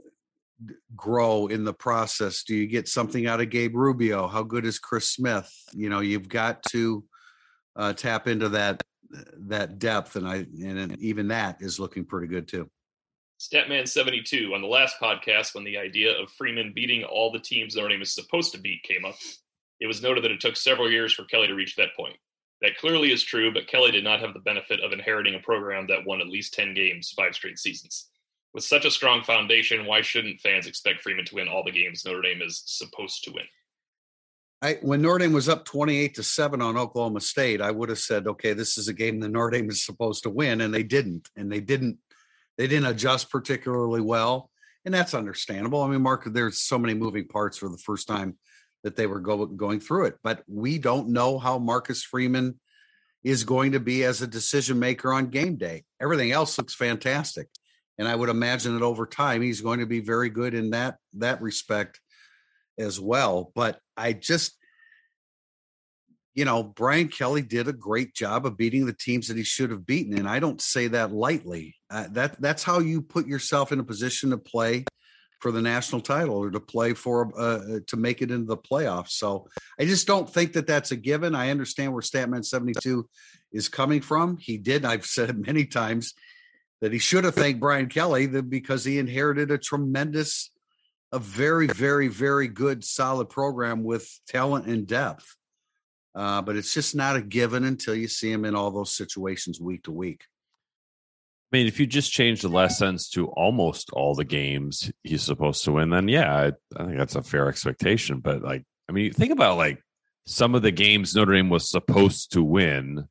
[0.96, 2.44] grow in the process?
[2.44, 4.28] Do you get something out of Gabe Rubio?
[4.28, 5.52] How good is Chris Smith?
[5.74, 7.04] You know, you've got to
[7.76, 8.82] uh, tap into that
[9.48, 12.70] that depth, and I and even that is looking pretty good too.
[13.40, 17.90] Statman72 on the last podcast, when the idea of Freeman beating all the teams Notre
[17.90, 19.16] Dame is supposed to beat came up,
[19.80, 22.18] it was noted that it took several years for Kelly to reach that point.
[22.62, 25.88] That clearly is true, but Kelly did not have the benefit of inheriting a program
[25.88, 28.10] that won at least 10 games five straight seasons.
[28.54, 32.04] With such a strong foundation, why shouldn't fans expect Freeman to win all the games
[32.06, 33.46] Notre Dame is supposed to win?
[34.62, 38.00] I, when Notre Dame was up 28 to 7 on Oklahoma State, I would have
[38.00, 40.62] said, okay, this is a game that Notre Dame is supposed to win.
[40.62, 41.30] And they didn't.
[41.38, 42.00] And they didn't
[42.60, 44.52] they didn't adjust particularly well,
[44.84, 45.82] and that's understandable.
[45.82, 48.38] I mean, Mark, there's so many moving parts for the first time
[48.84, 50.18] that they were go, going through it.
[50.24, 52.60] But we don't know how Marcus Freeman
[53.24, 55.86] is going to be as a decision maker on game day.
[56.02, 57.48] Everything else looks fantastic.
[58.00, 60.98] And I would imagine that over time he's going to be very good in that
[61.16, 62.00] that respect
[62.80, 63.52] as well.
[63.54, 64.56] But I just
[66.36, 69.72] you know, Brian Kelly did a great job of beating the teams that he should
[69.72, 71.76] have beaten, and I don't say that lightly.
[71.90, 74.86] Uh, that that's how you put yourself in a position to play
[75.42, 78.58] for the national title or to play for uh, uh, to make it into the
[78.58, 79.12] playoffs.
[79.12, 79.48] So
[79.80, 81.36] I just don't think that that's a given.
[81.36, 83.06] I understand where Statman 72
[83.52, 84.38] is coming from.
[84.38, 84.86] He did.
[84.86, 86.14] I've said it many times
[86.82, 90.52] that he should have thanked Brian Kelly because he inherited a tremendous,
[91.12, 95.36] a very, very, very good, solid program with talent and depth.
[96.16, 99.60] Uh, but it's just not a given until you see him in all those situations
[99.60, 100.24] week to week.
[101.52, 105.24] I mean, if you just change the last sentence to almost all the games he's
[105.24, 106.46] supposed to win, then yeah, I,
[106.80, 108.20] I think that's a fair expectation.
[108.20, 109.82] But like, I mean, think about like
[110.28, 113.08] some of the games Notre Dame was supposed to win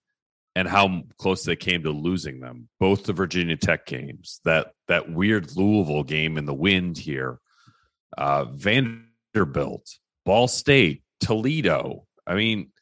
[0.59, 2.68] and how close they came to losing them.
[2.81, 7.38] Both the Virginia Tech games, that that weird Louisville game in the wind here,
[8.16, 9.88] uh, Vanderbilt,
[10.27, 12.07] Ball State, Toledo.
[12.27, 12.73] I mean,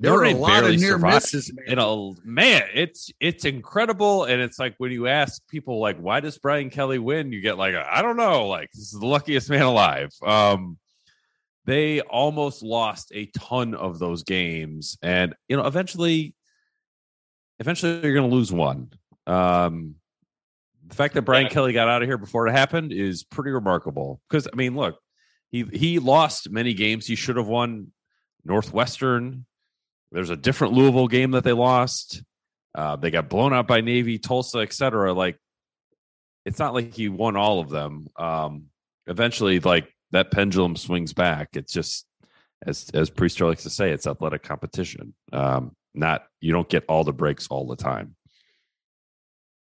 [0.00, 1.52] there were a lot of near misses.
[1.54, 1.76] Man.
[1.76, 6.36] Know, man, it's it's incredible, and it's like when you ask people like, "Why does
[6.38, 9.62] Brian Kelly win?" You get like, "I don't know." Like this is the luckiest man
[9.62, 10.10] alive.
[10.26, 10.78] Um,
[11.68, 16.34] they almost lost a ton of those games, and you know, eventually,
[17.58, 18.90] eventually, you're going to lose one.
[19.26, 19.96] Um,
[20.86, 21.50] the fact that Brian yeah.
[21.50, 24.18] Kelly got out of here before it happened is pretty remarkable.
[24.30, 24.98] Because I mean, look,
[25.50, 27.88] he he lost many games he should have won.
[28.46, 29.44] Northwestern,
[30.10, 32.22] there's a different Louisville game that they lost.
[32.74, 35.12] Uh, they got blown out by Navy, Tulsa, etc.
[35.12, 35.36] Like,
[36.46, 38.06] it's not like he won all of them.
[38.16, 38.66] Um,
[39.06, 41.50] eventually, like that pendulum swings back.
[41.54, 42.06] It's just
[42.66, 45.14] as as Prister likes to say, it's athletic competition.
[45.32, 48.14] Um, not you don't get all the breaks all the time.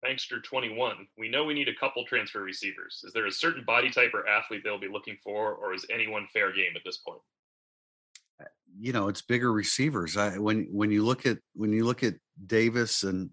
[0.03, 1.09] Thanks, Bankster 21.
[1.19, 3.03] We know we need a couple transfer receivers.
[3.05, 6.29] Is there a certain body type or athlete they'll be looking for, or is anyone
[6.33, 7.21] fair game at this point?
[8.79, 10.17] you know it's bigger receivers.
[10.17, 13.31] I, when when you look at when you look at Davis and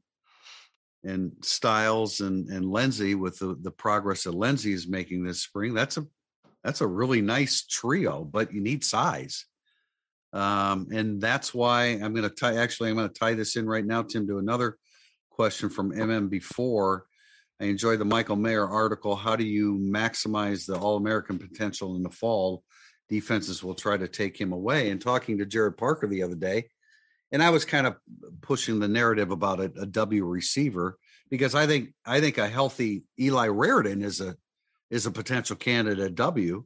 [1.04, 5.74] and Styles and and Lenzy with the the progress that Lenzy is making this spring,
[5.74, 6.06] that's a
[6.64, 8.24] that's a really nice trio.
[8.24, 9.46] But you need size,
[10.32, 12.58] um, and that's why I'm going to tie.
[12.58, 14.78] Actually, I'm going to tie this in right now, Tim, to another
[15.30, 17.06] question from MM before.
[17.62, 19.16] I enjoyed the Michael Mayer article.
[19.16, 22.64] How do you maximize the All American potential in the fall?
[23.10, 24.90] defenses will try to take him away.
[24.90, 26.70] And talking to Gerad Parker the other day,
[27.32, 27.96] and I was kind of
[28.42, 30.98] pushing the narrative about a, a W receiver
[31.30, 34.36] because I think I think a healthy Eli Raridon is a
[34.94, 36.64] is a potential candidate W.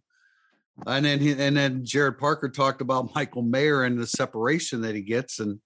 [0.86, 4.96] And then he, and then Gerad Parker talked about Michael Mayer and the separation that
[4.96, 5.60] he gets, and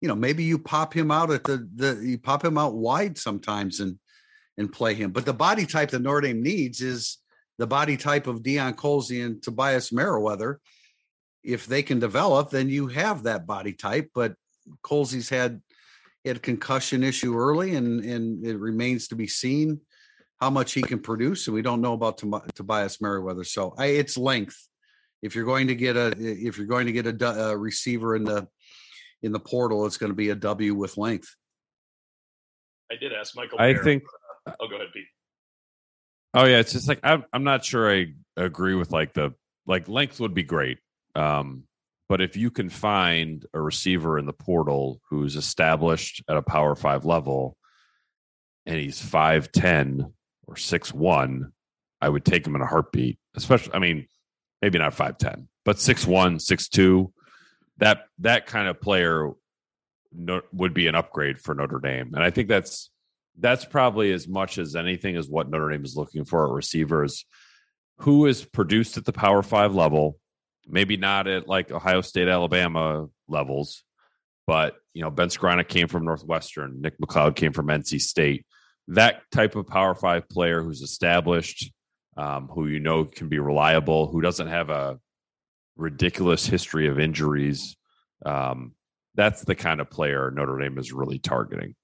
[0.00, 3.16] you know maybe you pop him out at the the you pop him out wide
[3.16, 3.98] sometimes and
[4.58, 5.12] and play him.
[5.12, 7.18] But the body type that Notre Dame needs is
[7.58, 10.60] the body type of Deion Colzie and Tobias Merriweather,
[11.44, 14.10] if they can develop, then you have that body type.
[14.14, 14.34] But
[14.82, 15.62] Colzie's had
[16.24, 19.80] had a concussion issue early, and and it remains to be seen
[20.40, 21.46] how much he can produce.
[21.46, 22.18] And we don't know about
[22.54, 23.44] Tobias Merriweather.
[23.44, 24.56] So I, it's length.
[25.22, 28.24] If you're going to get a if you're going to get a, a receiver in
[28.24, 28.48] the
[29.22, 31.34] in the portal, it's going to be a W with length.
[32.90, 33.60] I did ask Michael.
[33.60, 34.02] I think.
[34.46, 35.04] Uh, oh, go ahead, Pete.
[36.32, 39.34] Oh yeah, it's just like I'm I'm not sure I agree with like the
[39.66, 40.78] like length would be great.
[41.14, 41.64] Um,
[42.08, 46.74] but if you can find a receiver in the portal who's established at a power
[46.74, 47.58] five level
[48.64, 50.14] and he's five ten
[50.50, 51.52] or six one,
[52.00, 53.18] I would take him in a heartbeat.
[53.34, 54.06] Especially I mean,
[54.60, 57.12] maybe not five ten, but six one, six two.
[57.78, 59.30] That that kind of player
[60.52, 62.14] would be an upgrade for Notre Dame.
[62.14, 62.90] And I think that's
[63.38, 67.24] that's probably as much as anything as what Notre Dame is looking for at receivers.
[67.98, 70.18] Who is produced at the Power Five level?
[70.66, 73.84] Maybe not at like Ohio State, Alabama levels,
[74.46, 78.44] but you know Ben Skowronek came from Northwestern, Nick McCloud came from NC State.
[78.90, 81.72] That type of Power Five player who's established,
[82.16, 84.98] um, who you know can be reliable, who doesn't have a
[85.76, 87.76] ridiculous history of injuries.
[88.26, 88.74] Um,
[89.14, 91.74] that's the kind of player Notre Dame is really targeting.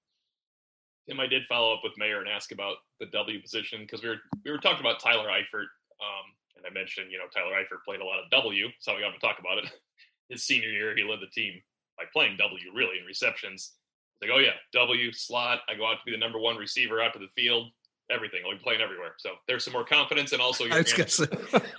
[1.09, 4.09] Tim, I did follow up with Mayer and ask about the W position because we
[4.09, 5.71] were we were talking about Tyler Eifert,
[6.03, 9.01] um, and I mentioned you know Tyler Eifert played a lot of W, so we
[9.01, 9.71] got to talk about it.
[10.29, 11.62] His senior year, he led the team
[11.97, 13.75] by playing W really in receptions.
[14.20, 15.61] Like, oh yeah, W slot.
[15.68, 17.70] I go out to be the number one receiver out to the field.
[18.11, 19.14] everything, like playing everywhere.
[19.18, 21.26] So there's some more confidence, and also your say,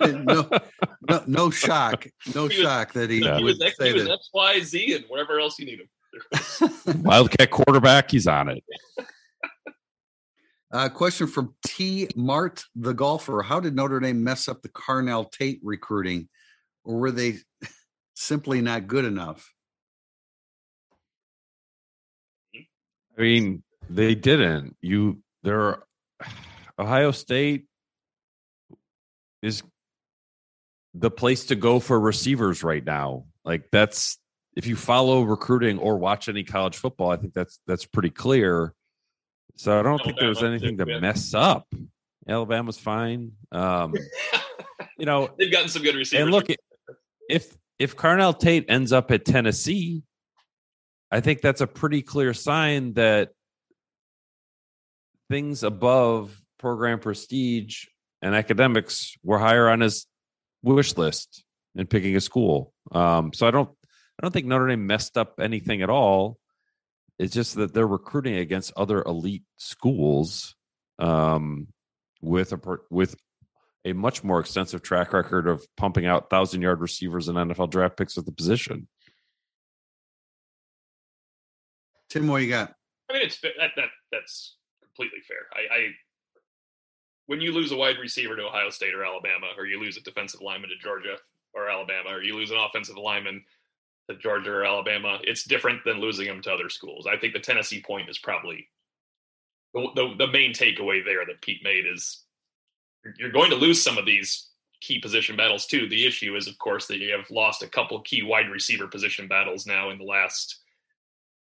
[0.00, 0.48] no,
[1.08, 4.94] no, no shock, no shock that he, he was, X, he was X, Y, Z,
[4.94, 5.88] and wherever else you need him.
[7.02, 8.64] Wildcat quarterback, he's on it.
[10.70, 12.08] Uh, question from T.
[12.14, 13.42] Mart, the golfer.
[13.42, 16.28] How did Notre Dame mess up the Carnell Tate recruiting,
[16.84, 17.38] or were they
[18.14, 19.50] simply not good enough?
[23.18, 24.76] I mean, they didn't.
[24.80, 25.82] You there
[26.78, 27.66] Ohio State
[29.42, 29.62] is
[30.94, 33.24] the place to go for receivers right now.
[33.44, 34.18] Like that's
[34.56, 38.74] if you follow recruiting or watch any college football, I think that's that's pretty clear.
[39.56, 41.66] So I don't Alabama, think there was anything to mess up.
[42.28, 43.32] Alabama's fine.
[43.50, 43.94] Um,
[44.98, 46.22] you know, they've gotten some good receivers.
[46.22, 46.46] And look,
[47.28, 50.02] if if Carnell Tate ends up at Tennessee,
[51.10, 53.30] I think that's a pretty clear sign that
[55.30, 57.86] things above program prestige
[58.22, 60.06] and academics were higher on his
[60.62, 61.44] wish list
[61.74, 62.72] in picking a school.
[62.92, 63.70] Um, so I don't
[64.18, 66.38] I don't think Notre Dame messed up anything at all.
[67.18, 70.54] It's just that they're recruiting against other elite schools
[70.98, 71.68] um,
[72.20, 73.16] with a with
[73.84, 77.96] a much more extensive track record of pumping out thousand yard receivers and NFL draft
[77.96, 78.88] picks at the position.
[82.08, 82.74] Tim, what you got?
[83.10, 85.46] I mean, it's that that that's completely fair.
[85.52, 85.88] I, I
[87.26, 90.02] when you lose a wide receiver to Ohio State or Alabama, or you lose a
[90.02, 91.16] defensive lineman to Georgia
[91.54, 93.44] or Alabama, or you lose an offensive lineman
[94.08, 97.06] to Georgia or Alabama, it's different than losing them to other schools.
[97.06, 98.68] I think the Tennessee point is probably
[99.74, 102.22] the, the, the main takeaway there that Pete made is
[103.18, 104.48] you're going to lose some of these
[104.80, 105.88] key position battles too.
[105.88, 109.28] The issue is, of course, that you have lost a couple key wide receiver position
[109.28, 110.60] battles now in the last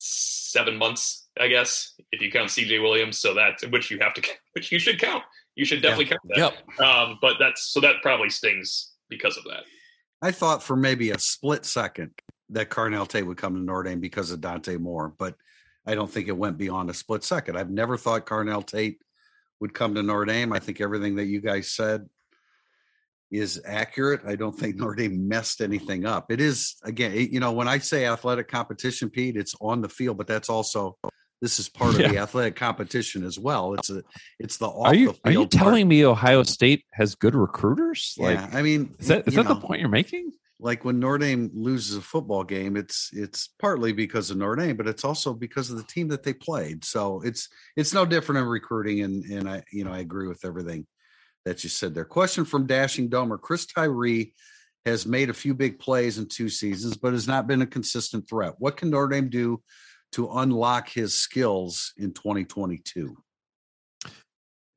[0.02, 3.20] seven months, I guess, if you count CJ Williams.
[3.20, 4.22] So that which you have to,
[4.54, 5.24] which you should count.
[5.56, 6.10] You should definitely yeah.
[6.40, 6.78] count that.
[6.78, 6.88] Yep.
[6.88, 9.64] Um, but that's so that probably stings because of that.
[10.22, 12.12] I thought for maybe a split second
[12.50, 15.36] that Carnell Tate would come to Notre Dame because of Dante Moore, but
[15.86, 17.58] I don't think it went beyond a split second.
[17.58, 19.00] I've never thought Carnell Tate
[19.60, 20.54] would come to Notre Dame.
[20.54, 22.08] I think everything that you guys said
[23.32, 24.22] is accurate.
[24.26, 26.32] I don't think Notre Dame messed anything up.
[26.32, 30.18] It is again, you know, when I say athletic competition, Pete, it's on the field,
[30.18, 30.98] but that's also
[31.42, 32.06] this is part yeah.
[32.06, 33.74] of the athletic competition as well.
[33.74, 34.04] It's a
[34.40, 38.16] it's the are you are you telling me Ohio State has good recruiters?
[38.18, 40.32] Like, yeah, I mean, is that is that know, the point you're making?
[40.60, 44.78] Like when Notre Dame loses a football game, it's it's partly because of Notre Dame,
[44.78, 46.86] but it's also because of the team that they played.
[46.86, 50.46] So it's it's no different in recruiting, and and I you know I agree with
[50.46, 50.86] everything
[51.46, 52.06] that you said there.
[52.06, 54.34] Question from Dashing Domer: Chris Tyree
[54.86, 58.28] has made a few big plays in two seasons, but has not been a consistent
[58.28, 58.56] threat.
[58.58, 59.62] What can Notre Dame do
[60.14, 63.16] to unlock his skills in 2022?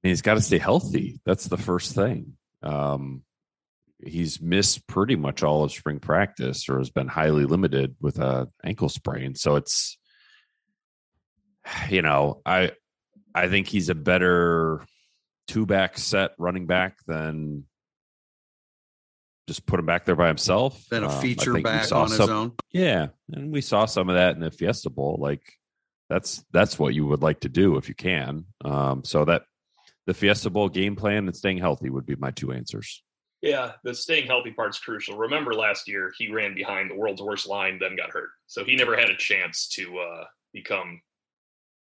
[0.03, 1.21] He's got to stay healthy.
[1.25, 2.37] That's the first thing.
[2.63, 3.23] Um,
[4.05, 8.49] he's missed pretty much all of spring practice or has been highly limited with a
[8.63, 9.35] ankle sprain.
[9.35, 9.99] So it's,
[11.89, 12.73] you know, I
[13.35, 14.85] I think he's a better
[15.47, 17.65] two back set running back than
[19.47, 20.83] just put him back there by himself.
[20.91, 22.53] Then a um, feature um, back on some, his own.
[22.73, 25.19] Yeah, and we saw some of that in the Fiesta Bowl.
[25.21, 25.43] Like
[26.09, 28.47] that's that's what you would like to do if you can.
[28.65, 29.43] Um, so that
[30.07, 33.03] the Fiesta Bowl game plan and staying healthy would be my two answers.
[33.43, 35.19] Yeah, the staying healthy part's crucial.
[35.19, 38.77] Remember last year he ran behind the world's worst line, then got hurt, so he
[38.77, 41.03] never had a chance to uh, become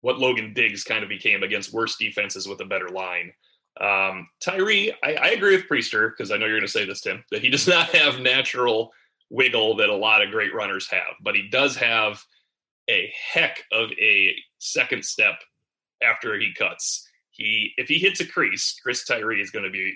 [0.05, 3.33] what Logan Diggs kind of became against worse defenses with a better line.
[3.81, 7.01] Um, Tyree, I, I agree with Prister because I know you're going to say this,
[7.01, 8.91] Tim, that he does not have natural
[9.31, 12.23] wiggle that a lot of great runners have, but he does have
[12.87, 15.39] a heck of a second step
[16.03, 17.09] after he cuts.
[17.31, 19.91] He, if he hits a crease, Chris Tyree is going to be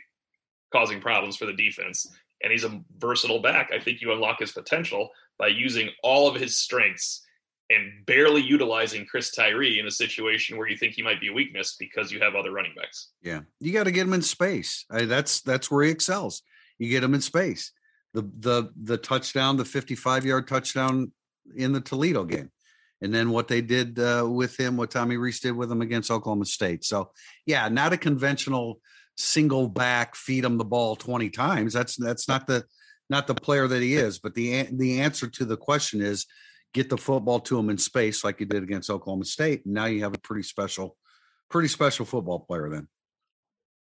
[0.73, 2.07] causing problems for the defense.
[2.41, 3.69] And he's a versatile back.
[3.71, 7.21] I think you unlock his potential by using all of his strengths
[7.69, 11.33] and barely utilizing Chris Tyree in a situation where you think he might be a
[11.33, 13.09] weakness because you have other running backs.
[13.21, 14.85] Yeah, you got to get him in space.
[14.89, 16.41] I, that's that's where he excels.
[16.79, 17.71] You get him in space.
[18.13, 21.11] The the the touchdown, the 55 yard touchdown
[21.55, 22.49] in the Toledo game,
[23.01, 26.09] and then what they did uh, with him, what Tommy Rees did with him against
[26.09, 26.83] Oklahoma State.
[26.83, 27.11] So
[27.45, 28.81] yeah, not a conventional
[29.15, 31.73] single back feed him the ball 20 times.
[31.73, 32.65] That's that's not the
[33.09, 34.17] not the player that he is.
[34.17, 36.25] But the the answer to the question is
[36.73, 39.65] get the football to him in space like you did against Oklahoma State.
[39.65, 40.95] And now you have a pretty special,
[41.49, 42.87] pretty special football player then.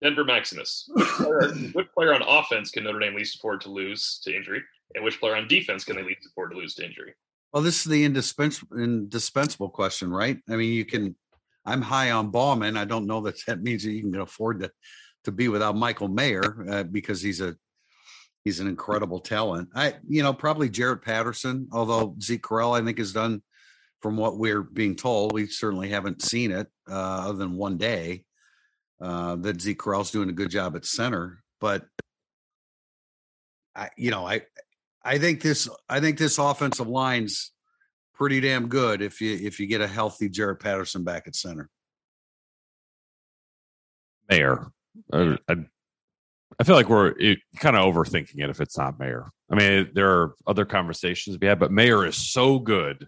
[0.02, 0.90] Denver Maximus.
[1.74, 4.62] which player on offense can Notre Dame least afford to lose to injury?
[4.96, 7.14] And which player on defense can they least afford to lose to injury?
[7.52, 10.38] Well, this is the indispensable indispensable question, right?
[10.50, 11.16] I mean, you can
[11.66, 12.78] I'm high on Bauman.
[12.78, 14.72] I don't know that that means that you can afford to
[15.26, 17.56] to be without Michael Mayer uh, because he's a
[18.48, 19.68] he's an incredible talent.
[19.76, 23.42] I you know probably Jarrett Patterson, although Zeke Correll I think has done
[24.02, 25.34] from what we're being told.
[25.34, 28.24] We certainly haven't seen it uh, other than one day
[29.02, 31.86] uh, that Zeke Correll's doing a good job at center, but
[33.76, 34.44] I you know I
[35.04, 37.52] I think this I think this offensive line's
[38.14, 41.70] pretty damn good if you if you get a healthy Jarrett Patterson back at center.
[44.30, 44.72] Mayer,
[45.12, 45.56] I, I,
[46.60, 47.14] I feel like we're
[47.60, 49.30] kind of overthinking it if it's not Mayer.
[49.52, 53.08] I mean, there are other conversations we had, but Mayer is so good.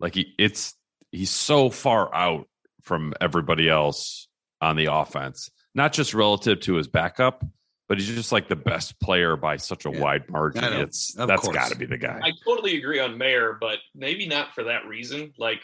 [0.00, 0.74] Like he, it's
[1.12, 2.48] he's so far out
[2.82, 4.28] from everybody else
[4.60, 7.44] on the offense, not just relative to his backup,
[7.88, 10.00] but he's just like the best player by such a yeah.
[10.00, 10.64] wide margin.
[10.64, 12.20] It's that's got to be the guy.
[12.22, 15.32] I totally agree on Mayer, but maybe not for that reason.
[15.38, 15.60] Like,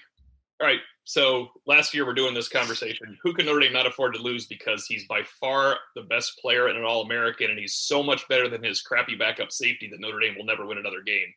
[0.60, 3.18] all right, so last year we're doing this conversation.
[3.22, 6.68] Who can Notre Dame not afford to lose because he's by far the best player
[6.68, 10.00] and an All American, and he's so much better than his crappy backup safety that
[10.00, 11.28] Notre Dame will never win another game.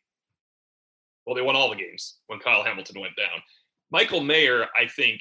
[1.26, 3.42] Well, they won all the games when Kyle Hamilton went down.
[3.90, 5.20] Michael Mayer, I think,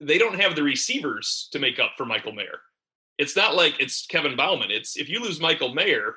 [0.00, 2.60] they don't have the receivers to make up for Michael Mayer
[3.20, 4.70] it's not like it's Kevin Bauman.
[4.70, 6.14] It's if you lose Michael Mayer,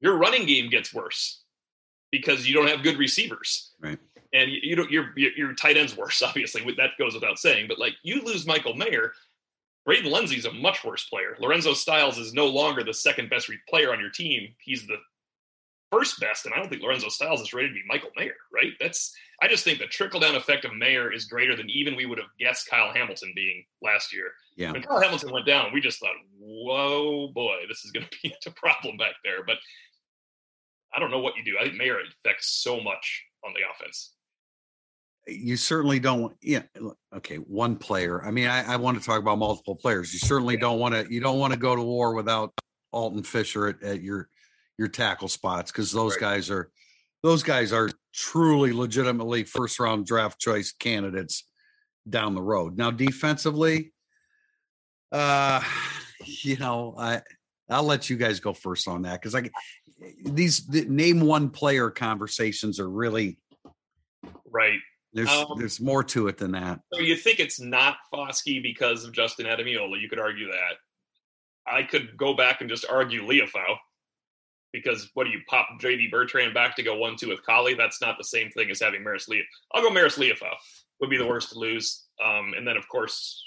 [0.00, 1.44] your running game gets worse
[2.10, 3.72] because you don't have good receivers.
[3.80, 3.98] Right.
[4.32, 6.62] And you, you don't your, your tight ends worse, obviously.
[6.76, 7.66] That goes without saying.
[7.68, 9.12] But like you lose Michael Mayer,
[9.84, 11.36] Braden Lenzy's a much worse player.
[11.40, 14.54] Lorenzo Styles is no longer the second best player on your team.
[14.58, 14.96] He's the
[15.90, 18.72] first best, and I don't think Lorenzo Styles is ready to be Michael Mayer, right?
[18.80, 22.06] That's I just think the trickle down effect of Mayer is greater than even we
[22.06, 24.30] would have guessed Kyle Hamilton being last year.
[24.56, 24.72] Yeah.
[24.72, 28.34] When Kyle Hamilton went down, we just thought, whoa, boy, this is going to be
[28.46, 29.44] a problem back there.
[29.44, 29.56] But
[30.94, 31.56] I don't know what you do.
[31.60, 34.12] I think Mayer affects so much on the offense.
[35.26, 36.34] You certainly don't.
[36.42, 36.62] Yeah.
[37.14, 37.36] Okay.
[37.36, 38.24] One player.
[38.24, 40.12] I mean, I, I want to talk about multiple players.
[40.12, 41.12] You certainly don't want to.
[41.12, 42.52] You don't want to go to war without
[42.92, 44.28] Alt and Fisher at, at your
[44.78, 46.20] your tackle spots because those right.
[46.20, 46.70] guys are
[47.22, 51.44] those guys are truly legitimately first round draft choice candidates
[52.08, 52.76] down the road.
[52.76, 53.92] Now defensively,
[55.12, 55.62] uh
[56.26, 57.22] you know, I
[57.70, 59.48] I'll let you guys go first on that because I
[60.24, 63.38] these the name one player conversations are really
[64.50, 64.80] right.
[65.12, 66.80] There's um, there's more to it than that.
[66.92, 70.00] So you think it's not Foskey because of Justin Ademilola?
[70.00, 70.76] You could argue that.
[71.66, 73.76] I could go back and just argue Liufau
[74.72, 77.74] because what do you pop JD Bertrand back to go one two with Kollie?
[77.74, 79.42] That's not the same thing as having Marist Liufau.
[79.72, 80.54] I'll go Marist Liufau
[81.00, 82.06] would be the worst to lose.
[82.24, 83.44] Um, and then of course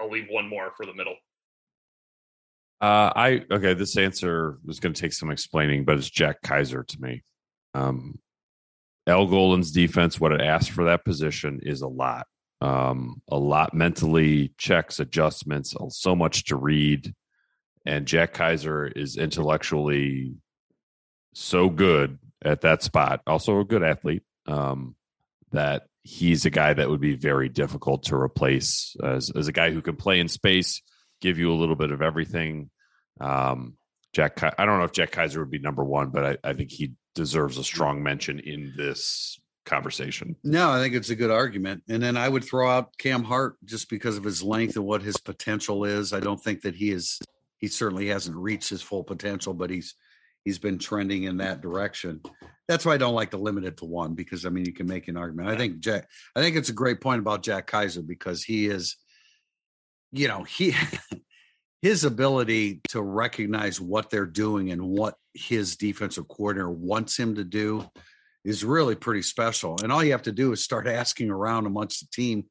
[0.00, 1.14] I'll leave one more for the middle.
[2.80, 3.72] Uh, I okay.
[3.72, 7.22] This answer was going to take some explaining, but it's Jack Kiser to me.
[7.72, 8.18] Um,
[9.06, 12.26] Al Golden's defense, what it asks for that position, is a lot.
[12.60, 17.14] Um, a lot mentally, checks, adjustments, so much to read.
[17.84, 20.34] And Jack Kiser is intellectually
[21.34, 24.96] so good at that spot, also a good athlete, um,
[25.52, 29.70] that he's a guy that would be very difficult to replace as, as a guy
[29.70, 30.82] who can play in space,
[31.20, 32.70] give you a little bit of everything.
[33.20, 33.76] Um,
[34.12, 36.70] Jack, I don't know if Jack Kiser would be number one, but I, I think
[36.70, 40.36] he deserves a strong mention in this conversation.
[40.44, 41.82] No, I think it's a good argument.
[41.88, 45.02] And then I would throw out Cam Hart just because of his length and what
[45.02, 46.12] his potential is.
[46.12, 47.18] I don't think that he is
[47.58, 49.94] he certainly hasn't reached his full potential, but he's
[50.44, 52.20] he's been trending in that direction.
[52.68, 54.86] That's why I don't like to limit it to one because I mean you can
[54.86, 55.48] make an argument.
[55.48, 58.96] I think Jack I think it's a great point about Jack Kiser because he is
[60.12, 60.74] you know, he
[61.82, 67.44] his ability to recognize what they're doing and what his defensive coordinator wants him to
[67.44, 67.88] do
[68.44, 69.76] is really pretty special.
[69.82, 72.44] And all you have to do is start asking around amongst the team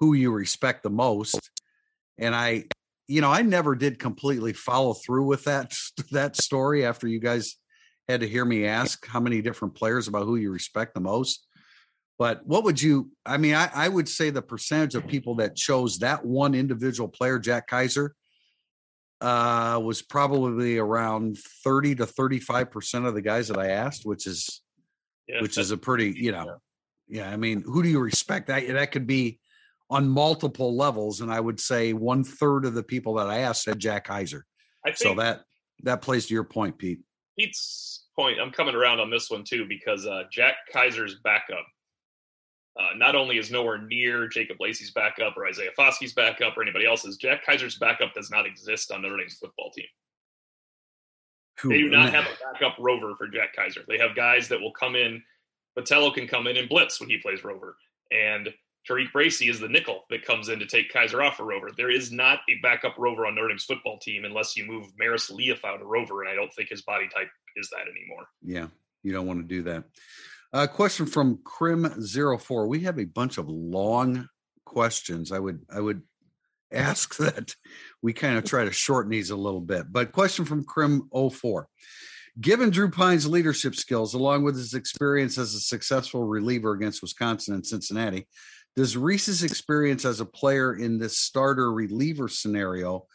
[0.00, 1.50] who you respect the most.
[2.18, 2.64] And I
[3.06, 5.74] you know, I never did completely follow through with that
[6.10, 7.56] that story after you guys
[8.08, 11.46] had to hear me ask how many different players about who you respect the most.
[12.18, 13.10] But what would you?
[13.26, 17.08] I mean, I, I would say the percentage of people that chose that one individual
[17.08, 18.14] player, Jack Kiser,
[19.24, 24.26] uh, was probably around thirty to thirty-five percent of the guys that I asked, which
[24.26, 24.60] is,
[25.26, 26.58] yeah, which is a pretty, you know,
[27.08, 27.30] yeah.
[27.30, 28.48] I mean, who do you respect?
[28.48, 29.40] That that could be
[29.88, 33.62] on multiple levels, and I would say one third of the people that I asked
[33.62, 34.42] said Jack Kiser.
[34.94, 35.44] so that
[35.84, 37.00] that plays to your point, Pete.
[37.38, 38.38] Pete's point.
[38.38, 41.64] I'm coming around on this one too because uh, Jack Kiser's backup
[42.78, 46.86] uh, not only is nowhere near Jacob Lacey's backup or Isaiah Foskey's backup or anybody
[46.86, 47.16] else's.
[47.16, 49.86] Jack Kiser's backup does not exist on Notre Dame's football team.
[51.56, 51.70] Cool.
[51.70, 53.84] They do not have a backup rover for Jack Kiser.
[53.86, 55.22] They have guys that will come in.
[55.78, 57.76] Botelho can come in and blitz when he plays rover,
[58.10, 58.52] and
[58.88, 61.70] TaRiq Bracy is the nickel that comes in to take Kiser off a rover.
[61.76, 65.32] There is not a backup rover on Notre Dame's football team unless you move Marist
[65.32, 68.26] Liufau to rover, and I don't think his body type is that anymore.
[68.42, 68.66] Yeah,
[69.02, 69.84] you don't want to do that.
[70.54, 72.68] A question from Crim04.
[72.68, 74.28] We have a bunch of long
[74.64, 75.32] questions.
[75.32, 76.02] I would I would
[76.72, 77.56] ask that
[78.02, 79.92] we kind of try to shorten these a little bit.
[79.92, 81.64] But question from Crim04.
[82.40, 87.54] Given Drew Pyne's leadership skills, along with his experience as a successful reliever against Wisconsin
[87.54, 88.28] and Cincinnati,
[88.76, 93.06] does Rees's experience as a player in this starter reliever scenario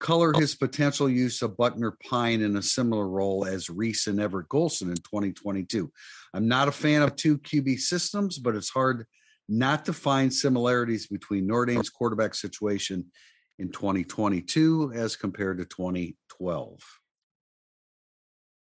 [0.00, 4.48] color his potential use of Buchner Pyne in a similar role as Rees and Everett
[4.48, 5.90] Golson in 2022?
[6.34, 9.06] I'm not a fan of two QB systems, but it's hard
[9.48, 13.06] not to find similarities between Notre Dame's quarterback situation
[13.58, 16.80] in 2022 as compared to 2012.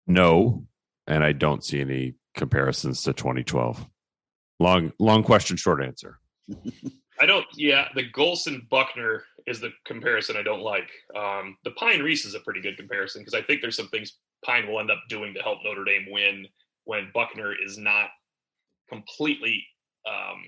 [0.08, 0.66] No,
[1.08, 3.86] and I don't see any comparisons to 2012.
[4.60, 6.20] Long, long question, short answer.
[7.22, 7.46] I don't.
[7.56, 10.90] Yeah, the Golson Buchner is the comparison I don't like.
[11.16, 14.18] Um, the Pyne Rees is a pretty good comparison because I think there's some things
[14.44, 16.48] Pyne will end up doing to help Notre Dame win
[16.86, 18.10] when Buchner is not
[18.90, 19.66] completely
[20.08, 20.44] um,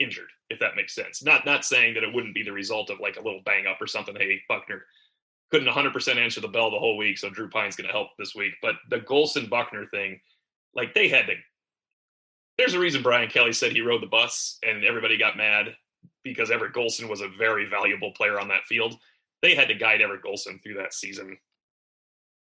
[0.00, 1.22] injured, if that makes sense.
[1.22, 3.80] Not not saying that it wouldn't be the result of like a little bang up
[3.80, 4.16] or something.
[4.16, 4.82] Hey, Buchner
[5.50, 8.34] couldn't 100% answer the bell the whole week, so Drew Pyne's going to help this
[8.34, 8.54] week.
[8.60, 10.20] But the Golson Buchner thing,
[10.74, 11.34] like they had to.
[12.58, 15.76] There's a reason Brian Kelly said he rode the bus, and everybody got mad
[16.24, 18.96] because Everett Golson was a very valuable player on that field.
[19.42, 21.36] They had to guide Everett Golson through that season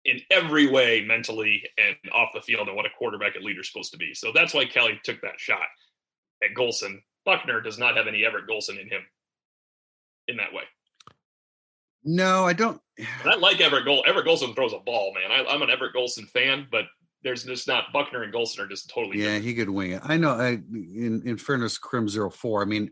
[0.05, 3.71] in every way, mentally and off the field, and what a quarterback and leader is
[3.71, 4.13] supposed to be.
[4.13, 5.67] So that's why Kelly took that shot
[6.43, 7.01] at Golson.
[7.25, 9.01] Buchner does not have any Everett Golson in him
[10.27, 10.63] in that way.
[12.03, 12.81] No, I don't.
[13.25, 14.03] I like Everett Gol.
[14.07, 15.31] Everett Golson throws a ball, man.
[15.31, 16.85] I, am an Everett Golson fan, but
[17.23, 19.19] there's just not Buchner and Golson are just totally.
[19.19, 19.45] Yeah, different.
[19.45, 20.01] he could wing it.
[20.03, 20.31] I know.
[20.31, 22.63] I in in fairness, Crim Zero Four.
[22.63, 22.91] I mean,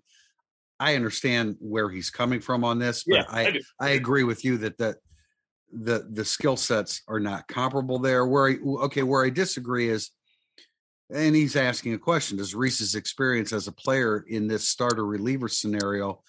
[0.80, 4.45] I understand where he's coming from on this, but yeah, I I, I, agree with
[4.45, 4.97] you that that
[5.72, 8.26] the the skill sets are not comparable there.
[8.26, 10.11] Where I okay, where I disagree is,
[11.13, 15.47] and he's asking a question: Does Rees's experience as a player in this starter reliever
[15.47, 16.22] scenario?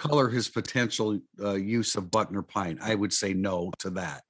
[0.00, 2.78] color his potential uh, use of Buchner Pyne?
[2.80, 4.22] I would say no to that.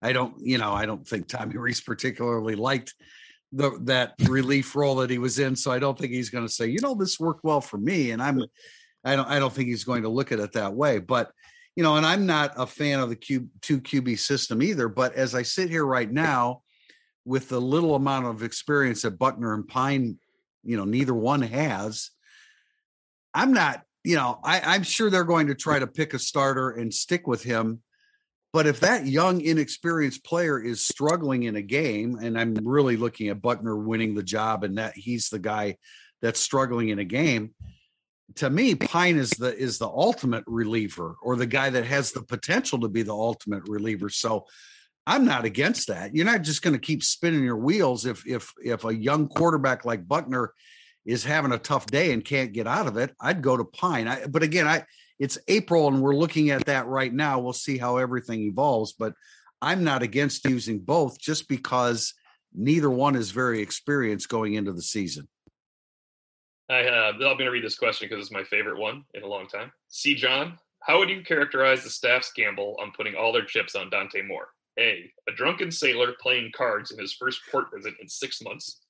[0.00, 2.94] I don't, you know, I don't think Tommy Rees particularly liked
[3.50, 6.52] the that relief role that he was in, so I don't think he's going to
[6.52, 8.40] say, you know, this worked well for me, and I'm,
[9.04, 11.00] I don't, I don't think he's going to look at it that way.
[11.00, 11.32] But
[11.78, 14.88] you know, and I'm not a fan of the Q two QB system either.
[14.88, 16.62] But as I sit here right now,
[17.24, 20.18] with the little amount of experience that Buchner and Pyne,
[20.64, 22.10] you know, neither one has,
[23.32, 26.70] I'm not you know, I, I'm sure they're going to try to pick a starter
[26.70, 27.80] and stick with him.
[28.52, 33.28] But if that young, inexperienced player is struggling in a game, and I'm really looking
[33.28, 35.76] at Buchner winning the job, and that he's the guy
[36.22, 37.54] that's struggling in a game,
[38.36, 42.22] to me, Pyne is the is the ultimate reliever, or the guy that has the
[42.22, 44.08] potential to be the ultimate reliever.
[44.08, 44.46] So
[45.06, 46.14] I'm not against that.
[46.14, 49.84] You're not just going to keep spinning your wheels if if if a young quarterback
[49.84, 50.52] like Buchner
[51.06, 54.06] is having a tough day and can't get out of it, I'd go to Pyne.
[54.06, 54.84] I, but again, I
[55.18, 57.40] it's April and we're looking at that right now.
[57.40, 59.14] We'll see how everything evolves, but
[59.60, 62.14] I'm not against using both just because
[62.54, 65.26] neither one is very experienced going into the season.
[66.70, 69.26] I uh, I'm going to read this question because it's my favorite one in a
[69.26, 69.72] long time.
[69.88, 73.90] See, John, how would you characterize the staff's gamble on putting all their chips on
[73.90, 74.48] Dante Moore?
[74.78, 78.80] A, a drunken sailor playing cards in his first port visit in six months.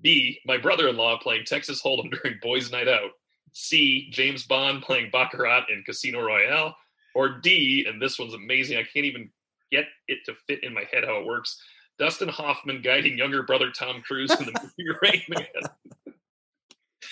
[0.00, 3.10] B, my brother in law playing Texas Hold'em during Boys Night Out.
[3.52, 6.74] C, James Bond playing Baccarat in Casino Royale.
[7.14, 9.30] Or D, and this one's amazing, I can't even
[9.72, 11.60] get it to fit in my head how it works.
[11.98, 16.09] Dustin Hoffman guiding younger brother Tom Cruise in the movie Rain Man.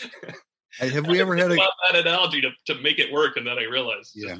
[0.78, 3.36] Have we ever had a, that analogy to, to make it work?
[3.36, 4.38] And then I realized, yeah,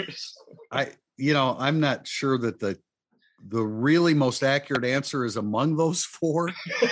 [0.70, 2.78] I, you know, I'm not sure that the
[3.48, 6.48] the really most accurate answer is among those four.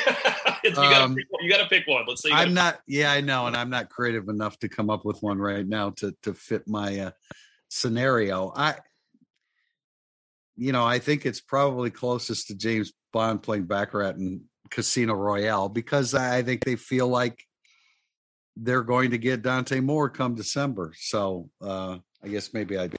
[0.64, 2.04] you, gotta um, you, gotta pick one.
[2.08, 2.32] Let's see.
[2.32, 2.80] I'm not.
[2.86, 5.90] Yeah, I know, and I'm not creative enough to come up with one right now
[5.90, 7.10] to to fit my uh,
[7.68, 8.52] scenario.
[8.56, 8.76] I,
[10.56, 15.68] you know, I think it's probably closest to James Bond playing Baccarat in Casino Royale
[15.68, 17.44] because I think they feel like
[18.62, 20.92] they're going to get Dante Moore come December.
[20.96, 22.90] So uh, I guess maybe I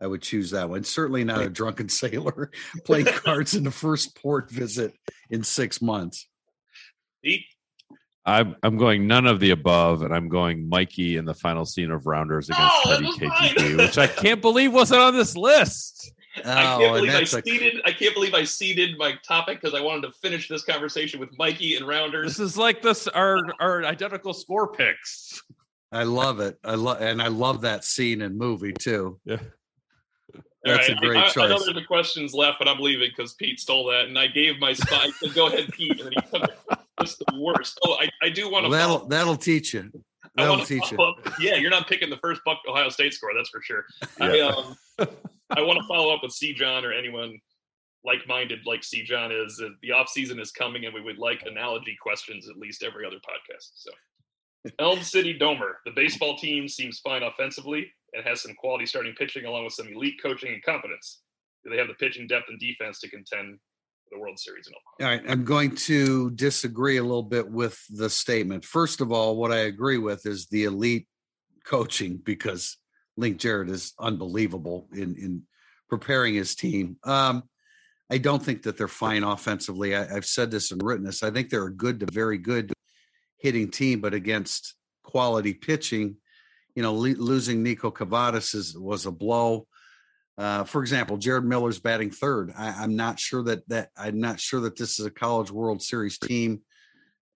[0.00, 0.84] I would choose that one.
[0.84, 2.50] Certainly not a drunken sailor
[2.84, 4.94] playing cards in the first port visit
[5.30, 6.28] in six months.
[8.24, 11.90] I'm I'm going none of the above, and I'm going Mikey in the final scene
[11.90, 16.12] of Rounders against oh, Teddy KGB, which I can't believe wasn't on this list.
[16.44, 17.80] Oh, I can't believe I seeded.
[17.80, 17.88] A...
[17.88, 21.36] I can't believe I seeded my topic because I wanted to finish this conversation with
[21.38, 22.36] Mikey and Rounders.
[22.36, 25.42] This is like this our our identical score picks.
[25.92, 26.58] I love it.
[26.64, 29.18] I love and I love that scene and movie too.
[29.24, 29.38] Yeah.
[30.64, 30.96] That's right.
[30.96, 31.44] a great I, choice.
[31.44, 34.26] I know there's the questions left, but I'm leaving because Pete stole that, and I
[34.26, 35.04] gave my spot.
[35.04, 36.78] I said, "Go ahead, Pete," and then he took it.
[36.98, 37.78] That's the worst.
[37.84, 38.70] Oh, I, I do want to.
[38.70, 39.92] Well, that'll that'll teach you.
[40.36, 40.98] That'll teach you.
[40.98, 41.16] Up.
[41.40, 43.86] Yeah, you're not picking the first Buck Ohio State score, that's for sure.
[44.20, 44.76] I um,
[45.50, 46.52] I want to follow up with C.
[46.52, 47.38] John or anyone
[48.04, 49.02] like-minded like C.
[49.02, 49.62] John is.
[49.82, 53.16] The off season is coming, and we would like analogy questions at least every other
[53.16, 53.70] podcast.
[53.74, 53.90] So,
[54.78, 59.44] Elm City Domer, the baseball team seems fine offensively and has some quality starting pitching
[59.44, 61.20] along with some elite coaching and competence.
[61.64, 63.58] Do they have the pitching depth and defense to contend
[64.08, 65.10] for the World Series in Omaha?
[65.10, 68.64] All right, I'm going to disagree a little bit with the statement.
[68.64, 71.06] First of all, what I agree with is the elite
[71.64, 72.76] coaching because
[73.16, 75.42] Link Jarrett is unbelievable in in
[75.88, 76.96] preparing his team.
[77.04, 77.44] Um,
[78.10, 79.96] I don't think that they're fine offensively.
[79.96, 81.22] I, have said this and written this.
[81.22, 82.72] I think they're a good to very good
[83.38, 86.16] hitting team, but against quality pitching,
[86.74, 89.66] you know, le- losing Niko Kavadas is, was a blow.
[90.38, 92.52] Uh, for example, Jared Miller's batting third.
[92.56, 95.80] I, am not sure that that I'm not sure that this is a College World
[95.80, 96.60] Series team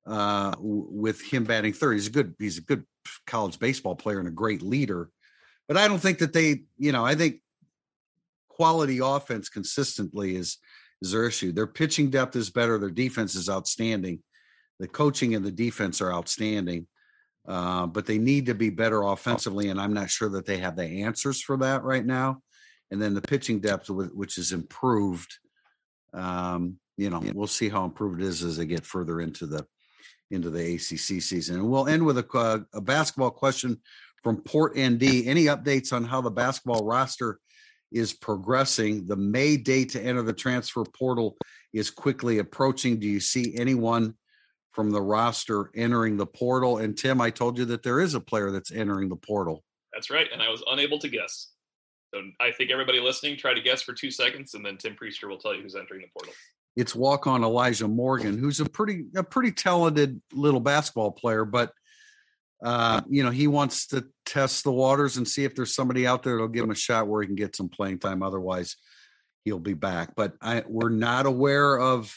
[0.06, 1.94] uh, w- with him batting third.
[1.94, 2.84] He's a good he's a good
[3.26, 5.08] college baseball player and a great leader,
[5.70, 7.36] but I don't think that they you know I think
[8.48, 10.58] quality offense consistently is
[11.00, 11.52] is their issue.
[11.52, 12.76] Their pitching depth is better.
[12.76, 14.18] Their defense is outstanding.
[14.80, 16.88] The coaching and the defense are outstanding,
[17.46, 20.74] uh, but they need to be better offensively, and I'm not sure that they have
[20.74, 22.42] the answers for that right now
[22.90, 25.38] and then the pitching depth, which is improved.
[26.12, 29.64] Um, you know, we'll see how improved it is as they get further into the
[30.32, 31.56] into the ACC season.
[31.56, 33.80] And we'll end with a, uh, a basketball question
[34.22, 35.02] from Port ND.
[35.02, 37.38] Any updates on how the basketball roster
[37.92, 39.06] is progressing?
[39.06, 41.36] The May date to enter the transfer portal
[41.72, 42.98] is quickly approaching.
[42.98, 44.14] Do you see anyone
[44.72, 46.78] from the roster entering the portal?
[46.78, 49.64] And Tim, I told you that there is a player that's entering the portal.
[49.92, 51.48] That's right, and I was unable to guess.
[52.14, 55.28] So I think everybody listening, try to guess for two seconds, and then Tim Prister
[55.28, 56.32] will tell you who's entering the portal.
[56.76, 61.72] It's walk on Elijah Morgan, who's a pretty a pretty talented little basketball player, but
[62.62, 66.22] uh, you know he wants to test the waters and see if there's somebody out
[66.22, 68.22] there that'll give him a shot where he can get some playing time.
[68.22, 68.76] Otherwise,
[69.44, 70.14] he'll be back.
[70.14, 72.14] But I, we're not aware of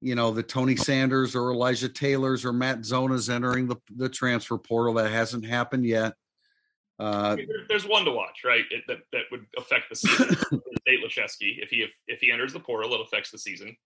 [0.00, 4.58] you know the Tony Sanders or Elijah Taylors or Matt Zonas entering the the transfer
[4.58, 4.94] portal.
[4.94, 6.14] That hasn't happened yet.
[6.98, 7.36] Uh,
[7.68, 8.64] there's one to watch, right?
[8.70, 10.36] It, that that would affect the season.
[10.86, 13.76] Nate Laszewski, if he if, if he enters the portal, it affects the season.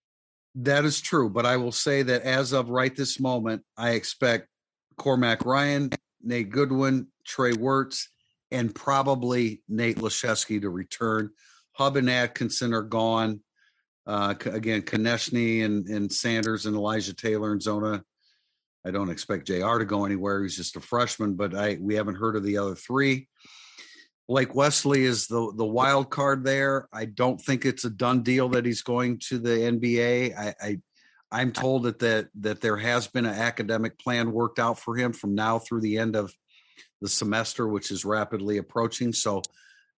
[0.55, 4.49] That is true, but I will say that as of right this moment, I expect
[4.99, 5.91] Cormac Ryan,
[6.23, 8.09] Nate Goodwin, Trey Wertz,
[8.51, 11.31] and probably Nate Laszewski to return.
[11.73, 13.41] Hubb and Atkinson are gone.
[14.07, 18.03] Uh, again, Konieczny and, and Sanders and Elijah Taylor and Zona
[18.89, 20.43] I don't expect JR to go anywhere.
[20.43, 23.29] He's just a freshman, but I we haven't heard of the other three.
[24.29, 26.89] Blake Wesley is the the wild card there.
[26.93, 30.37] I don't think it's a done deal that he's going to the NBA.
[30.37, 30.81] I, I
[31.31, 35.13] I'm told that that that there has been an academic plan worked out for him
[35.13, 36.33] from now through the end of
[37.01, 39.13] the semester, which is rapidly approaching.
[39.13, 39.43] So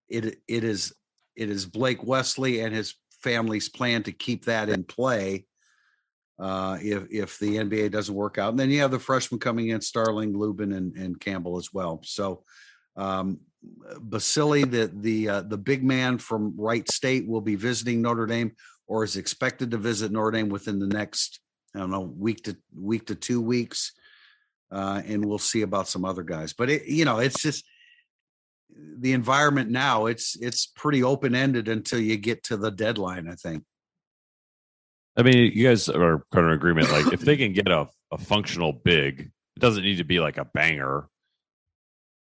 [0.09, 0.93] it it is
[1.35, 5.45] it is Blake Wesley and his family's plan to keep that in play
[6.39, 8.49] uh, if if the NBA doesn't work out.
[8.49, 12.01] And then you have the freshmen coming in, Starling, Lubin, and, and Campbell as well.
[12.03, 12.43] So
[12.97, 13.39] um,
[13.99, 18.53] Basile, the the uh, the big man from Wright State, will be visiting Notre Dame
[18.91, 21.39] or is expected to visit Notre Dame within the next
[21.73, 23.93] I don't know week to week to two weeks,
[24.69, 26.51] uh, and we'll see about some other guys.
[26.51, 27.63] But it you know it's just
[28.69, 30.07] the environment now.
[30.07, 33.29] It's it's pretty open ended until you get to the deadline.
[33.29, 33.63] I think.
[35.15, 36.91] I mean, you guys are kind of agreement.
[36.91, 40.37] Like, if they can get a, a functional big, it doesn't need to be like
[40.37, 41.07] a banger,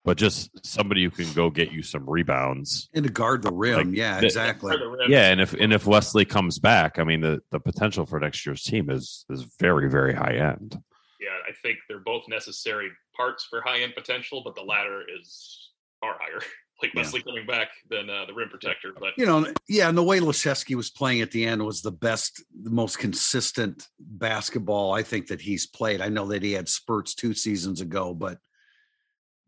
[0.08, 3.88] but just somebody who can go get you some rebounds and to guard the rim.
[3.90, 4.74] Like, yeah, exactly.
[5.06, 8.46] Yeah, and if and if Wesley comes back, I mean, the the potential for next
[8.46, 10.80] year's team is is very very high end.
[11.20, 15.72] Yeah, I think they're both necessary parts for high end potential, but the latter is
[16.00, 16.40] far higher.
[16.82, 17.30] like Wesley yeah.
[17.30, 18.94] coming back than uh, the rim protector.
[18.98, 21.92] But you know, yeah, and the way Laszewski was playing at the end was the
[21.92, 26.00] best, the most consistent basketball I think that he's played.
[26.00, 28.38] I know that he had spurts two seasons ago, but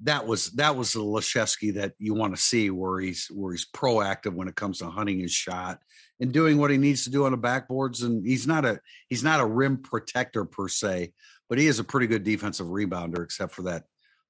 [0.03, 3.66] that was that was the Laszewski that you want to see, where he's where he's
[3.66, 5.80] proactive when it comes to hunting his shot
[6.20, 8.03] and doing what he needs to do on the backboards.
[8.03, 11.12] And he's not a he's not a rim protector per se,
[11.48, 13.84] but he is a pretty good defensive rebounder, except for that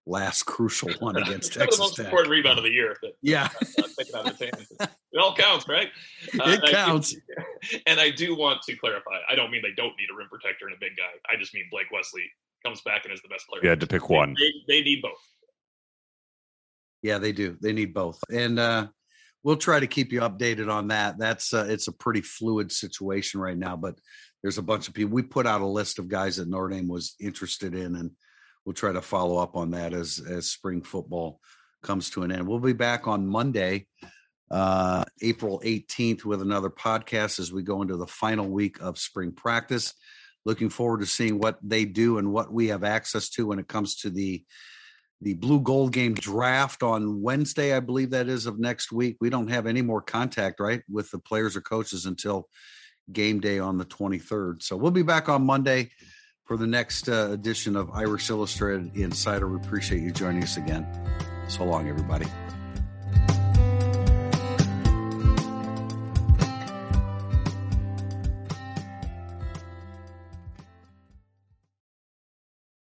[0.07, 2.07] last crucial one against Texas the most Tech.
[2.07, 2.97] important rebound of the year.
[3.03, 3.49] That, yeah,
[3.79, 5.89] it all counts, right?
[6.39, 7.15] Uh, it counts.
[7.87, 9.19] and I do want to clarify.
[9.29, 11.33] I don't mean they don't need a rim protector and a big guy.
[11.33, 12.25] I just mean Blake Wesley
[12.65, 13.63] comes back and is the best player.
[13.63, 14.35] You had to pick one.
[14.39, 15.13] They, they, need both.
[17.03, 17.57] Yeah, they do.
[17.61, 18.89] They need both, and uh,
[19.43, 21.19] we'll try to keep you updated on that.
[21.19, 23.99] That's uh, it's a pretty fluid situation right now, but
[24.43, 25.13] there's a bunch of people.
[25.13, 28.11] We put out a list of guys that Notre Dame was interested in, and
[28.65, 31.41] we'll try to follow up on that as as spring football
[31.83, 32.47] comes to an end.
[32.47, 33.87] We'll be back on Monday,
[34.51, 39.33] uh, April 18th, with another podcast as we go into the final week of spring
[39.33, 39.95] practice.
[40.45, 43.69] Looking forward to seeing what they do and what we have access to when it
[43.69, 44.43] comes to the
[45.21, 49.17] the blue gold game draft on Wednesday, I believe that is of next week.
[49.21, 52.49] We don't have any more contact, right, with the players or coaches until
[53.13, 54.63] game day on the 23rd.
[54.63, 55.91] So we'll be back on Monday
[56.45, 59.49] for the next uh, edition of Irish Illustrated Insider.
[59.49, 60.87] We appreciate you joining us again.
[61.49, 62.27] So long, everybody.